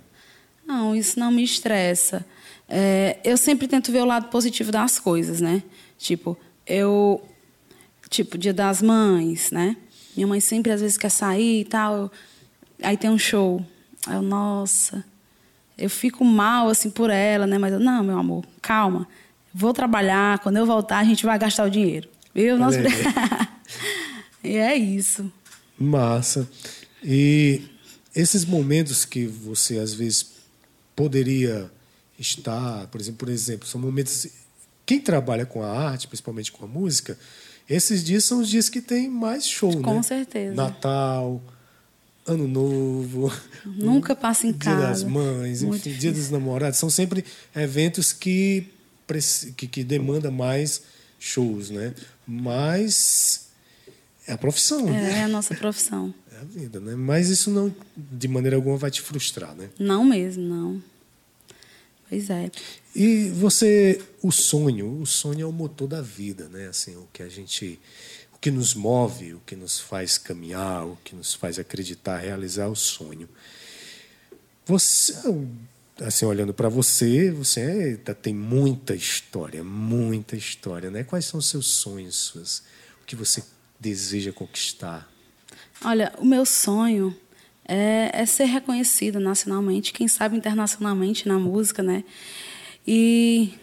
Não, 0.66 0.96
isso 0.96 1.20
não 1.20 1.30
me 1.30 1.44
estressa. 1.44 2.24
É, 2.66 3.18
eu 3.22 3.36
sempre 3.36 3.68
tento 3.68 3.92
ver 3.92 4.00
o 4.00 4.06
lado 4.06 4.28
positivo 4.28 4.72
das 4.72 4.98
coisas, 4.98 5.42
né? 5.42 5.62
Tipo, 5.98 6.34
eu. 6.66 7.22
Tipo, 8.08 8.38
dia 8.38 8.54
das 8.54 8.80
mães, 8.80 9.50
né? 9.50 9.76
Minha 10.16 10.26
mãe 10.26 10.40
sempre 10.40 10.72
às 10.72 10.80
vezes 10.80 10.96
quer 10.96 11.10
sair 11.10 11.60
e 11.60 11.64
tal. 11.66 12.10
Aí 12.82 12.96
tem 12.96 13.10
um 13.10 13.18
show. 13.18 13.62
Aí 14.06 14.14
eu, 14.14 14.22
nossa. 14.22 15.04
Eu 15.76 15.90
fico 15.90 16.24
mal 16.24 16.70
assim 16.70 16.88
por 16.88 17.10
ela, 17.10 17.46
né? 17.46 17.58
Mas 17.58 17.74
eu, 17.74 17.78
não, 17.78 18.02
meu 18.02 18.18
amor, 18.18 18.42
calma. 18.62 19.06
Vou 19.52 19.74
trabalhar, 19.74 20.38
quando 20.38 20.56
eu 20.56 20.64
voltar 20.64 20.96
a 20.96 21.04
gente 21.04 21.26
vai 21.26 21.38
gastar 21.38 21.66
o 21.66 21.70
dinheiro. 21.70 22.08
Viu? 22.34 22.58
Nosso... 22.58 22.78
e 24.42 24.56
é 24.56 24.76
isso. 24.76 25.30
Massa. 25.78 26.48
E 27.02 27.62
esses 28.14 28.44
momentos 28.44 29.04
que 29.04 29.26
você 29.26 29.78
às 29.78 29.92
vezes 29.94 30.32
poderia 30.94 31.70
estar, 32.18 32.86
por 32.88 33.00
exemplo, 33.00 33.18
por 33.18 33.28
exemplo, 33.28 33.66
são 33.66 33.80
momentos 33.80 34.26
quem 34.84 35.00
trabalha 35.00 35.46
com 35.46 35.62
a 35.62 35.70
arte, 35.70 36.06
principalmente 36.06 36.52
com 36.52 36.64
a 36.64 36.68
música, 36.68 37.18
esses 37.68 38.04
dias 38.04 38.24
são 38.24 38.40
os 38.40 38.48
dias 38.48 38.68
que 38.68 38.80
tem 38.80 39.08
mais 39.08 39.46
show, 39.46 39.80
com 39.80 39.94
né? 39.94 40.02
certeza. 40.02 40.54
Natal, 40.54 41.40
Ano 42.26 42.46
Novo, 42.46 43.32
nunca 43.64 44.14
passa 44.14 44.46
em 44.46 44.52
casa. 44.52 44.76
Dia 44.76 44.86
das 44.88 45.02
Mães, 45.04 45.62
Muito 45.62 45.76
enfim, 45.76 45.90
difícil. 45.90 46.00
Dia 46.00 46.12
dos 46.12 46.30
Namorados, 46.30 46.78
são 46.78 46.90
sempre 46.90 47.24
eventos 47.54 48.12
que 48.12 48.68
que, 49.56 49.66
que 49.66 49.84
demanda 49.84 50.30
mais 50.30 50.82
shows, 51.22 51.70
né? 51.70 51.94
Mas 52.26 53.48
é 54.26 54.32
a 54.32 54.38
profissão, 54.38 54.88
é, 54.88 54.90
né? 54.90 55.18
É 55.20 55.22
a 55.24 55.28
nossa 55.28 55.54
profissão. 55.54 56.12
É 56.32 56.40
a 56.40 56.44
vida, 56.44 56.80
né? 56.80 56.96
Mas 56.96 57.28
isso 57.28 57.50
não, 57.50 57.72
de 57.94 58.26
maneira 58.26 58.56
alguma, 58.56 58.78
vai 58.78 58.90
te 58.90 59.02
frustrar, 59.02 59.54
né? 59.54 59.68
Não 59.78 60.02
mesmo, 60.02 60.42
não. 60.42 60.82
Pois 62.08 62.30
é. 62.30 62.50
E 62.96 63.28
você, 63.28 64.00
o 64.22 64.32
sonho, 64.32 65.02
o 65.02 65.06
sonho 65.06 65.42
é 65.42 65.46
o 65.46 65.52
motor 65.52 65.86
da 65.86 66.00
vida, 66.00 66.48
né? 66.48 66.68
Assim, 66.68 66.96
o 66.96 67.06
que 67.12 67.22
a 67.22 67.28
gente, 67.28 67.78
o 68.34 68.38
que 68.38 68.50
nos 68.50 68.74
move, 68.74 69.34
o 69.34 69.42
que 69.46 69.54
nos 69.54 69.78
faz 69.78 70.16
caminhar, 70.16 70.86
o 70.86 70.96
que 71.04 71.14
nos 71.14 71.34
faz 71.34 71.58
acreditar, 71.58 72.16
realizar 72.16 72.68
o 72.68 72.74
sonho. 72.74 73.28
Você, 74.64 75.14
assim, 76.00 76.24
olhando 76.24 76.54
para 76.54 76.68
você, 76.68 77.30
você 77.30 77.98
tem 78.20 78.34
muita 78.34 78.94
história, 78.94 79.62
muita 79.62 80.36
história, 80.36 80.90
né? 80.90 81.04
Quais 81.04 81.24
são 81.24 81.38
os 81.38 81.48
seus 81.48 81.66
sonhos, 81.66 82.16
suas, 82.16 82.62
o 83.02 83.06
que 83.06 83.16
você 83.16 83.42
deseja 83.78 84.32
conquistar? 84.32 85.08
Olha, 85.84 86.12
o 86.18 86.24
meu 86.24 86.46
sonho 86.46 87.16
é, 87.66 88.10
é 88.12 88.26
ser 88.26 88.44
reconhecida 88.44 89.18
nacionalmente, 89.18 89.92
quem 89.92 90.08
sabe 90.08 90.36
internacionalmente 90.36 91.28
na 91.28 91.38
música, 91.38 91.82
né? 91.82 92.04
E 92.86 93.54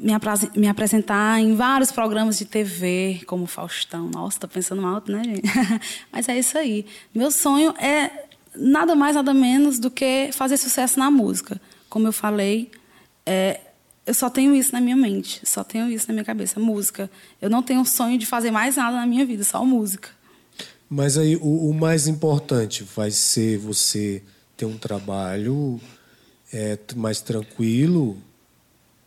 me, 0.00 0.12
me, 0.56 0.68
apresentar 0.68 1.40
em 1.40 1.54
vários 1.54 1.90
programas 1.90 2.38
de 2.38 2.44
TV, 2.44 3.20
como 3.26 3.46
Faustão. 3.46 4.08
Nossa, 4.08 4.40
tô 4.40 4.48
pensando 4.48 4.84
alto, 4.86 5.10
né, 5.10 5.22
gente? 5.24 5.48
Mas 6.12 6.28
é 6.28 6.38
isso 6.38 6.58
aí. 6.58 6.86
Meu 7.14 7.30
sonho 7.30 7.74
é 7.78 8.26
nada 8.54 8.94
mais, 8.94 9.16
nada 9.16 9.32
menos 9.32 9.78
do 9.78 9.90
que 9.90 10.30
fazer 10.32 10.56
sucesso 10.56 10.98
na 10.98 11.10
música. 11.10 11.60
Como 11.88 12.06
eu 12.06 12.12
falei, 12.12 12.70
é, 13.24 13.60
eu 14.06 14.14
só 14.14 14.30
tenho 14.30 14.54
isso 14.54 14.72
na 14.72 14.80
minha 14.80 14.96
mente, 14.96 15.40
só 15.44 15.62
tenho 15.62 15.90
isso 15.90 16.08
na 16.08 16.14
minha 16.14 16.24
cabeça, 16.24 16.58
música. 16.58 17.10
Eu 17.40 17.50
não 17.50 17.62
tenho 17.62 17.84
sonho 17.84 18.18
de 18.18 18.24
fazer 18.24 18.50
mais 18.50 18.76
nada 18.76 18.96
na 18.96 19.06
minha 19.06 19.24
vida, 19.26 19.44
só 19.44 19.64
música. 19.64 20.10
Mas 20.88 21.18
aí 21.18 21.36
o, 21.36 21.68
o 21.68 21.74
mais 21.74 22.06
importante 22.06 22.82
vai 22.82 23.10
ser 23.10 23.58
você 23.58 24.22
ter 24.56 24.64
um 24.64 24.78
trabalho 24.78 25.78
é, 26.52 26.78
mais 26.96 27.20
tranquilo, 27.20 28.16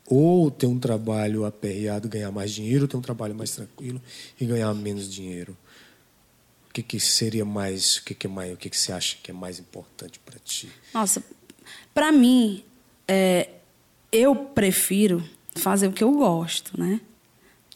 ou 0.05 0.51
ter 0.51 0.67
um 0.67 0.77
trabalho 0.77 1.45
aperreado, 1.45 2.07
ganhar 2.09 2.31
mais 2.31 2.51
dinheiro, 2.51 2.83
ou 2.83 2.87
ter 2.87 2.97
um 2.97 3.01
trabalho 3.01 3.33
mais 3.33 3.51
tranquilo 3.51 4.01
e 4.39 4.45
ganhar 4.45 4.73
menos 4.73 5.11
dinheiro. 5.11 5.57
O 6.69 6.73
que, 6.73 6.83
que 6.83 6.99
seria 6.99 7.43
mais, 7.43 7.97
o 7.97 8.03
que, 8.03 8.13
que 8.13 8.27
é 8.27 8.29
mais, 8.29 8.53
o 8.53 8.57
que, 8.57 8.69
que 8.69 8.77
você 8.77 8.91
acha 8.91 9.17
que 9.21 9.31
é 9.31 9.33
mais 9.33 9.57
importante 9.57 10.19
para 10.19 10.37
ti? 10.39 10.69
Nossa, 10.93 11.23
para 11.93 12.11
mim, 12.11 12.63
é, 13.13 13.49
eu 14.09 14.33
prefiro 14.33 15.21
fazer 15.53 15.87
o 15.87 15.91
que 15.91 16.01
eu 16.01 16.13
gosto, 16.13 16.79
né? 16.79 17.01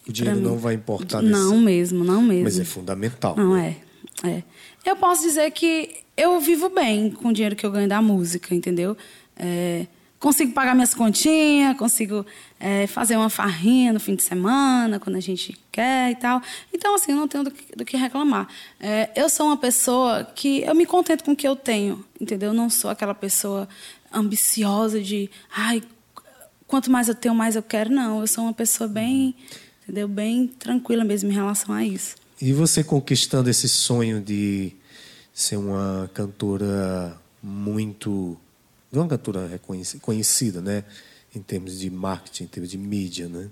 O 0.08 0.12
dinheiro 0.13 0.39
não 0.39 0.58
vai 0.58 0.76
importar 0.76 1.21
Não 1.21 1.52
nesse... 1.52 1.63
mesmo, 1.63 2.06
não 2.06 2.21
mesmo. 2.21 2.43
Mas 2.45 2.58
é 2.58 2.63
fundamental. 2.63 3.36
Não 3.36 3.54
né? 3.54 3.76
é, 4.24 4.30
é. 4.30 4.43
Eu 4.86 4.95
posso 4.95 5.24
dizer 5.24 5.52
que 5.52 5.98
eu 6.15 6.39
vivo 6.39 6.69
bem 6.69 7.10
com 7.10 7.30
o 7.30 7.34
dinheiro 7.34 7.56
que 7.56 7.65
eu 7.65 7.71
ganho 7.71 7.89
da 7.89 8.02
música, 8.02 8.56
entendeu? 8.56 8.95
É, 9.36 9.88
consigo 10.19 10.54
pagar 10.54 10.74
minhas 10.74 10.93
continhas, 10.93 11.76
consigo 11.76 12.26
é, 12.60 12.88
fazer 12.88 13.17
uma 13.17 13.30
farrinha 13.30 13.91
no 13.91 14.00
fim 14.00 14.15
de 14.15 14.24
semana, 14.24 15.00
quando 15.00 15.17
a 15.17 15.19
gente 15.19 15.58
quer 15.71 16.12
e 16.12 16.15
tal. 16.15 16.41
Então, 16.74 16.95
assim, 16.95 17.12
eu 17.12 17.17
não 17.17 17.28
tenho 17.28 17.43
do 17.43 17.52
que, 17.52 17.76
do 17.76 17.84
que 17.84 17.98
reclamar. 17.98 18.48
É, 18.80 19.10
eu 19.15 19.28
sou 19.28 19.48
uma 19.48 19.58
pessoa 19.58 20.24
que 20.24 20.62
eu 20.62 20.74
me 20.76 20.86
contento 20.86 21.24
com 21.26 21.32
o 21.32 21.36
que 21.36 21.48
eu 21.48 21.56
tenho, 21.56 22.06
entendeu? 22.21 22.52
Eu 22.52 22.54
não 22.54 22.69
sou 22.69 22.89
aquela 22.89 23.13
pessoa 23.13 23.67
ambiciosa 24.15 25.01
de, 25.01 25.30
ai, 25.56 25.84
quanto 26.65 26.89
mais 26.89 27.08
eu 27.08 27.15
tenho, 27.15 27.36
mais 27.36 27.56
eu 27.56 27.63
quero. 27.63 27.91
Não, 27.91 28.21
eu 28.21 28.28
sou 28.28 28.45
uma 28.45 28.54
pessoa 28.54 28.88
bem, 28.88 29.36
entendeu? 29.84 30.08
Bem 30.08 30.47
tranquila 30.47 31.04
mesmo 31.04 31.30
em 31.30 31.34
relação 31.34 31.73
a 31.73 31.86
isso. 31.86 32.15
E 32.41 32.54
você 32.54 32.84
conquistando 32.84 33.49
esse 33.49 33.69
sonho 33.69 34.21
de 34.21 34.73
ser 35.34 35.58
uma 35.58 36.10
cantora 36.13 37.17
muito 37.41 38.38
não 38.95 39.01
é 39.01 39.04
uma 39.04 39.10
cantora 39.10 39.62
conhecida, 40.01 40.62
né? 40.62 40.84
Em 41.36 41.41
termos 41.41 41.80
de 41.80 41.89
marketing, 41.89 42.43
em 42.45 42.47
termos 42.47 42.71
de 42.71 42.78
mídia, 42.78 43.28
né? 43.28 43.49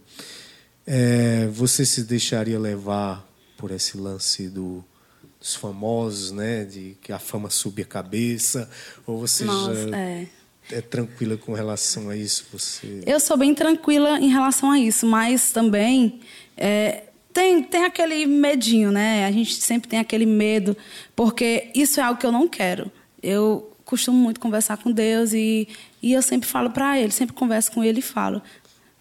É, 0.86 1.48
você 1.48 1.86
se 1.86 2.04
deixaria 2.04 2.58
levar 2.58 3.28
por 3.58 3.72
esse 3.72 3.98
lance 3.98 4.48
do, 4.48 4.84
dos 5.40 5.56
famosos, 5.56 6.32
né? 6.32 6.64
De 6.64 6.96
que 7.02 7.12
a 7.12 7.20
fama 7.20 7.50
sube 7.50 7.82
a 7.82 7.86
cabeça, 7.86 8.70
ou 9.06 9.20
você 9.20 9.44
Nossa, 9.44 9.90
já 9.90 9.98
é. 9.98 10.28
É 10.72 10.82
tranquila 10.82 11.38
com 11.38 11.54
relação 11.54 12.10
a 12.10 12.16
isso? 12.16 12.46
Você? 12.52 13.04
Eu 13.06 13.20
sou 13.20 13.38
bem 13.38 13.54
tranquila 13.54 14.20
em 14.20 14.30
relação 14.30 14.72
a 14.72 14.80
isso, 14.80 15.06
mas 15.06 15.52
também 15.52 16.22
é, 16.58 17.04
tem, 17.34 17.64
tem 17.64 17.84
aquele 17.84 18.26
medinho, 18.26 18.92
né? 18.92 19.26
A 19.26 19.32
gente 19.32 19.56
sempre 19.56 19.90
tem 19.90 20.00
aquele 20.00 20.26
medo, 20.26 20.78
porque 21.16 21.72
isso 21.74 22.00
é 22.00 22.04
algo 22.04 22.20
que 22.20 22.26
eu 22.26 22.32
não 22.32 22.48
quero. 22.48 22.92
Eu 23.22 23.76
costumo 23.84 24.18
muito 24.18 24.40
conversar 24.40 24.78
com 24.78 24.92
Deus 24.92 25.34
e, 25.34 25.68
e 26.02 26.14
eu 26.14 26.22
sempre 26.22 26.48
falo 26.48 26.70
para 26.70 27.00
Ele, 27.00 27.12
sempre 27.12 27.36
converso 27.36 27.72
com 27.72 27.84
Ele 27.84 28.00
e 28.00 28.04
falo. 28.04 28.42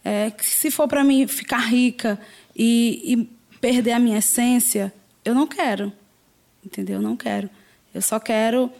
É, 0.04 0.32
se 0.40 0.70
for 0.70 0.88
para 0.88 1.04
mim 1.04 1.26
ficar 1.26 1.58
rica 1.58 2.18
e, 2.56 3.02
e, 3.04 3.42
perder 3.60 3.92
a 3.92 3.98
minha 3.98 4.18
essência, 4.18 4.92
eu 5.24 5.34
não 5.34 5.46
quero. 5.46 5.92
Entendeu? 6.64 6.96
Eu 6.96 7.02
não 7.02 7.16
quero. 7.16 7.48
Eu 7.94 8.02
só 8.02 8.18
quero 8.18 8.72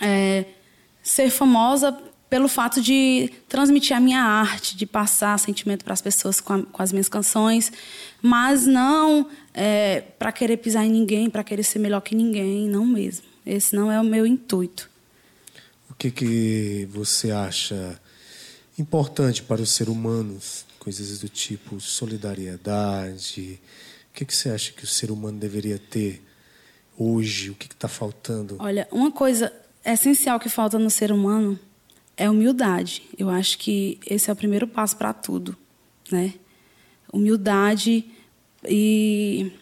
é, 0.00 0.44
ser 1.02 1.30
famosa 1.30 1.96
pelo 2.28 2.48
fato 2.48 2.80
de 2.80 3.30
transmitir 3.48 3.96
a 3.96 4.00
minha 4.00 4.22
arte, 4.22 4.76
de 4.76 4.86
passar 4.86 5.38
sentimento 5.38 5.84
para 5.84 5.94
as 5.94 6.02
pessoas 6.02 6.40
com, 6.40 6.52
a, 6.52 6.62
com, 6.62 6.82
as 6.82 6.92
minhas 6.92 7.08
canções, 7.08 7.72
mas 8.20 8.66
não 8.66 9.28
é, 9.54 10.02
para 10.18 10.30
querer 10.32 10.58
pisar 10.58 10.84
em 10.84 10.90
ninguém, 10.90 11.30
para 11.30 11.42
querer 11.42 11.62
ser 11.62 11.78
melhor 11.78 12.00
que 12.00 12.14
ninguém, 12.14 12.68
não 12.68 12.84
mesmo. 12.84 13.26
Esse 13.46 13.74
não 13.74 13.90
é 13.90 14.00
o 14.00 14.04
meu 14.04 14.26
intuito 14.26 14.90
que, 15.98 16.10
que 16.10 16.88
você 16.90 17.32
acha 17.32 18.00
importante 18.78 19.42
para 19.42 19.60
os 19.60 19.70
seres 19.70 19.92
humanos? 19.92 20.64
Coisas 20.78 21.18
do 21.18 21.28
tipo 21.28 21.80
solidariedade. 21.80 23.60
O 24.10 24.14
que, 24.14 24.24
que 24.24 24.34
você 24.34 24.50
acha 24.50 24.72
que 24.72 24.84
o 24.84 24.86
ser 24.86 25.10
humano 25.10 25.38
deveria 25.38 25.78
ter 25.78 26.22
hoje? 26.96 27.50
O 27.50 27.54
que 27.54 27.66
está 27.66 27.88
faltando? 27.88 28.56
Olha, 28.60 28.86
uma 28.92 29.10
coisa 29.10 29.52
essencial 29.84 30.38
que 30.38 30.48
falta 30.48 30.78
no 30.78 30.88
ser 30.88 31.10
humano 31.10 31.58
é 32.18 32.28
humildade. 32.28 33.04
Eu 33.16 33.30
acho 33.30 33.56
que 33.58 33.98
esse 34.04 34.28
é 34.28 34.32
o 34.32 34.36
primeiro 34.36 34.66
passo 34.66 34.96
para 34.96 35.12
tudo, 35.12 35.56
né? 36.10 36.34
Humildade 37.10 38.04
e 38.68 39.52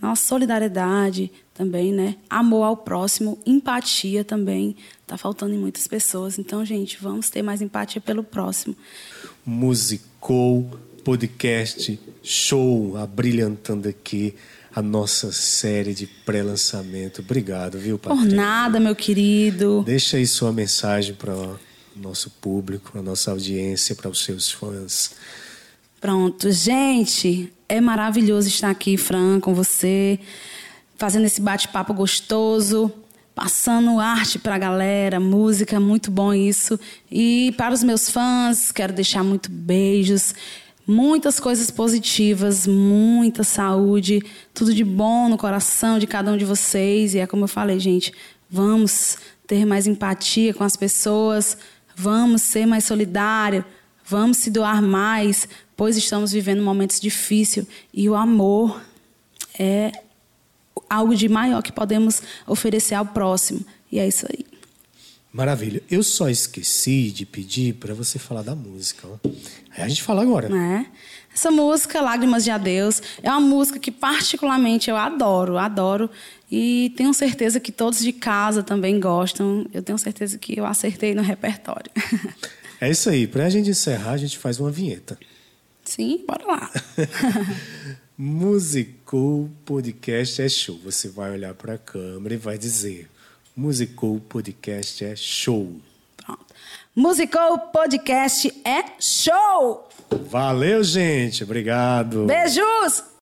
nossa 0.00 0.26
solidariedade 0.26 1.30
também, 1.52 1.92
né? 1.92 2.16
Amor 2.30 2.62
ao 2.62 2.76
próximo, 2.76 3.38
empatia 3.44 4.24
também. 4.24 4.76
Tá 5.06 5.18
faltando 5.18 5.52
em 5.52 5.58
muitas 5.58 5.86
pessoas. 5.86 6.38
Então, 6.38 6.64
gente, 6.64 6.96
vamos 7.02 7.28
ter 7.28 7.42
mais 7.42 7.60
empatia 7.60 8.00
pelo 8.00 8.22
próximo. 8.22 8.74
Musicou, 9.44 10.70
podcast, 11.04 12.00
show, 12.22 12.96
abrilhantando 12.96 13.88
aqui 13.88 14.34
a 14.72 14.80
nossa 14.80 15.32
série 15.32 15.92
de 15.92 16.06
pré-lançamento. 16.06 17.20
Obrigado, 17.20 17.78
viu, 17.78 17.98
Patrícia? 17.98 18.28
Por 18.28 18.34
nada, 18.34 18.78
meu 18.78 18.94
querido. 18.94 19.82
Deixa 19.84 20.16
aí 20.16 20.26
sua 20.26 20.52
mensagem 20.52 21.14
para 21.14 21.34
nosso 22.00 22.30
público, 22.30 22.98
a 22.98 23.02
nossa 23.02 23.30
audiência, 23.30 23.94
para 23.94 24.08
os 24.08 24.24
seus 24.24 24.50
fãs. 24.50 25.12
Pronto, 26.00 26.50
gente, 26.50 27.52
é 27.68 27.80
maravilhoso 27.80 28.48
estar 28.48 28.70
aqui, 28.70 28.96
Fran, 28.96 29.38
com 29.38 29.54
você 29.54 30.18
fazendo 31.00 31.24
esse 31.24 31.40
bate-papo 31.40 31.94
gostoso, 31.94 32.92
passando 33.34 33.98
arte 33.98 34.38
para 34.38 34.56
a 34.56 34.58
galera, 34.58 35.18
música, 35.18 35.80
muito 35.80 36.10
bom 36.10 36.34
isso. 36.34 36.78
E 37.10 37.54
para 37.56 37.72
os 37.72 37.82
meus 37.82 38.10
fãs, 38.10 38.70
quero 38.70 38.92
deixar 38.92 39.24
muito 39.24 39.50
beijos, 39.50 40.34
muitas 40.86 41.40
coisas 41.40 41.70
positivas, 41.70 42.66
muita 42.66 43.42
saúde, 43.42 44.22
tudo 44.52 44.74
de 44.74 44.84
bom 44.84 45.30
no 45.30 45.38
coração 45.38 45.98
de 45.98 46.06
cada 46.06 46.30
um 46.30 46.36
de 46.36 46.44
vocês. 46.44 47.14
E 47.14 47.18
é 47.18 47.26
como 47.26 47.44
eu 47.44 47.48
falei, 47.48 47.80
gente, 47.80 48.12
vamos 48.50 49.16
ter 49.46 49.64
mais 49.64 49.86
empatia 49.86 50.52
com 50.52 50.64
as 50.64 50.76
pessoas, 50.76 51.56
vamos 52.00 52.40
ser 52.40 52.64
mais 52.64 52.84
solidário, 52.84 53.64
vamos 54.04 54.38
se 54.38 54.50
doar 54.50 54.80
mais, 54.80 55.46
pois 55.76 55.96
estamos 55.96 56.32
vivendo 56.32 56.62
momentos 56.62 56.98
difíceis 56.98 57.66
e 57.92 58.08
o 58.08 58.14
amor 58.14 58.80
é 59.58 59.92
algo 60.88 61.14
de 61.14 61.28
maior 61.28 61.62
que 61.62 61.70
podemos 61.70 62.22
oferecer 62.46 62.94
ao 62.94 63.04
próximo. 63.04 63.60
E 63.92 63.98
é 63.98 64.08
isso 64.08 64.26
aí. 64.30 64.46
Maravilha. 65.32 65.82
Eu 65.88 66.02
só 66.02 66.28
esqueci 66.28 67.10
de 67.10 67.24
pedir 67.24 67.74
para 67.74 67.94
você 67.94 68.18
falar 68.18 68.42
da 68.42 68.54
música. 68.54 69.06
Ó. 69.06 69.28
Aí 69.76 69.84
a 69.84 69.88
gente 69.88 70.02
fala 70.02 70.22
agora. 70.22 70.48
É. 70.48 70.86
Essa 71.40 71.50
música, 71.50 72.02
Lágrimas 72.02 72.44
de 72.44 72.50
Adeus, 72.50 73.00
é 73.22 73.30
uma 73.30 73.40
música 73.40 73.78
que 73.78 73.90
particularmente 73.90 74.90
eu 74.90 74.96
adoro, 74.98 75.56
adoro. 75.56 76.10
E 76.52 76.92
tenho 76.98 77.14
certeza 77.14 77.58
que 77.58 77.72
todos 77.72 78.00
de 78.00 78.12
casa 78.12 78.62
também 78.62 79.00
gostam. 79.00 79.64
Eu 79.72 79.82
tenho 79.82 79.96
certeza 79.96 80.36
que 80.36 80.60
eu 80.60 80.66
acertei 80.66 81.14
no 81.14 81.22
repertório. 81.22 81.90
É 82.78 82.90
isso 82.90 83.08
aí. 83.08 83.26
Para 83.26 83.46
a 83.46 83.48
gente 83.48 83.70
encerrar, 83.70 84.12
a 84.12 84.16
gente 84.18 84.36
faz 84.36 84.60
uma 84.60 84.70
vinheta. 84.70 85.18
Sim, 85.82 86.22
bora 86.26 86.46
lá. 86.46 86.70
Musicou 88.16 89.50
Podcast 89.64 90.42
é 90.42 90.48
show. 90.48 90.78
Você 90.84 91.08
vai 91.08 91.30
olhar 91.30 91.54
para 91.54 91.74
a 91.74 91.78
câmera 91.78 92.34
e 92.34 92.38
vai 92.38 92.58
dizer: 92.58 93.08
Musicou 93.56 94.20
Podcast 94.20 95.02
é 95.06 95.16
show. 95.16 95.74
Pronto. 96.18 96.46
Musicou 96.94 97.58
Podcast 97.58 98.52
é 98.64 98.84
show. 99.00 99.89
Valeu, 100.28 100.82
gente. 100.82 101.44
Obrigado. 101.44 102.26
Beijos. 102.26 103.09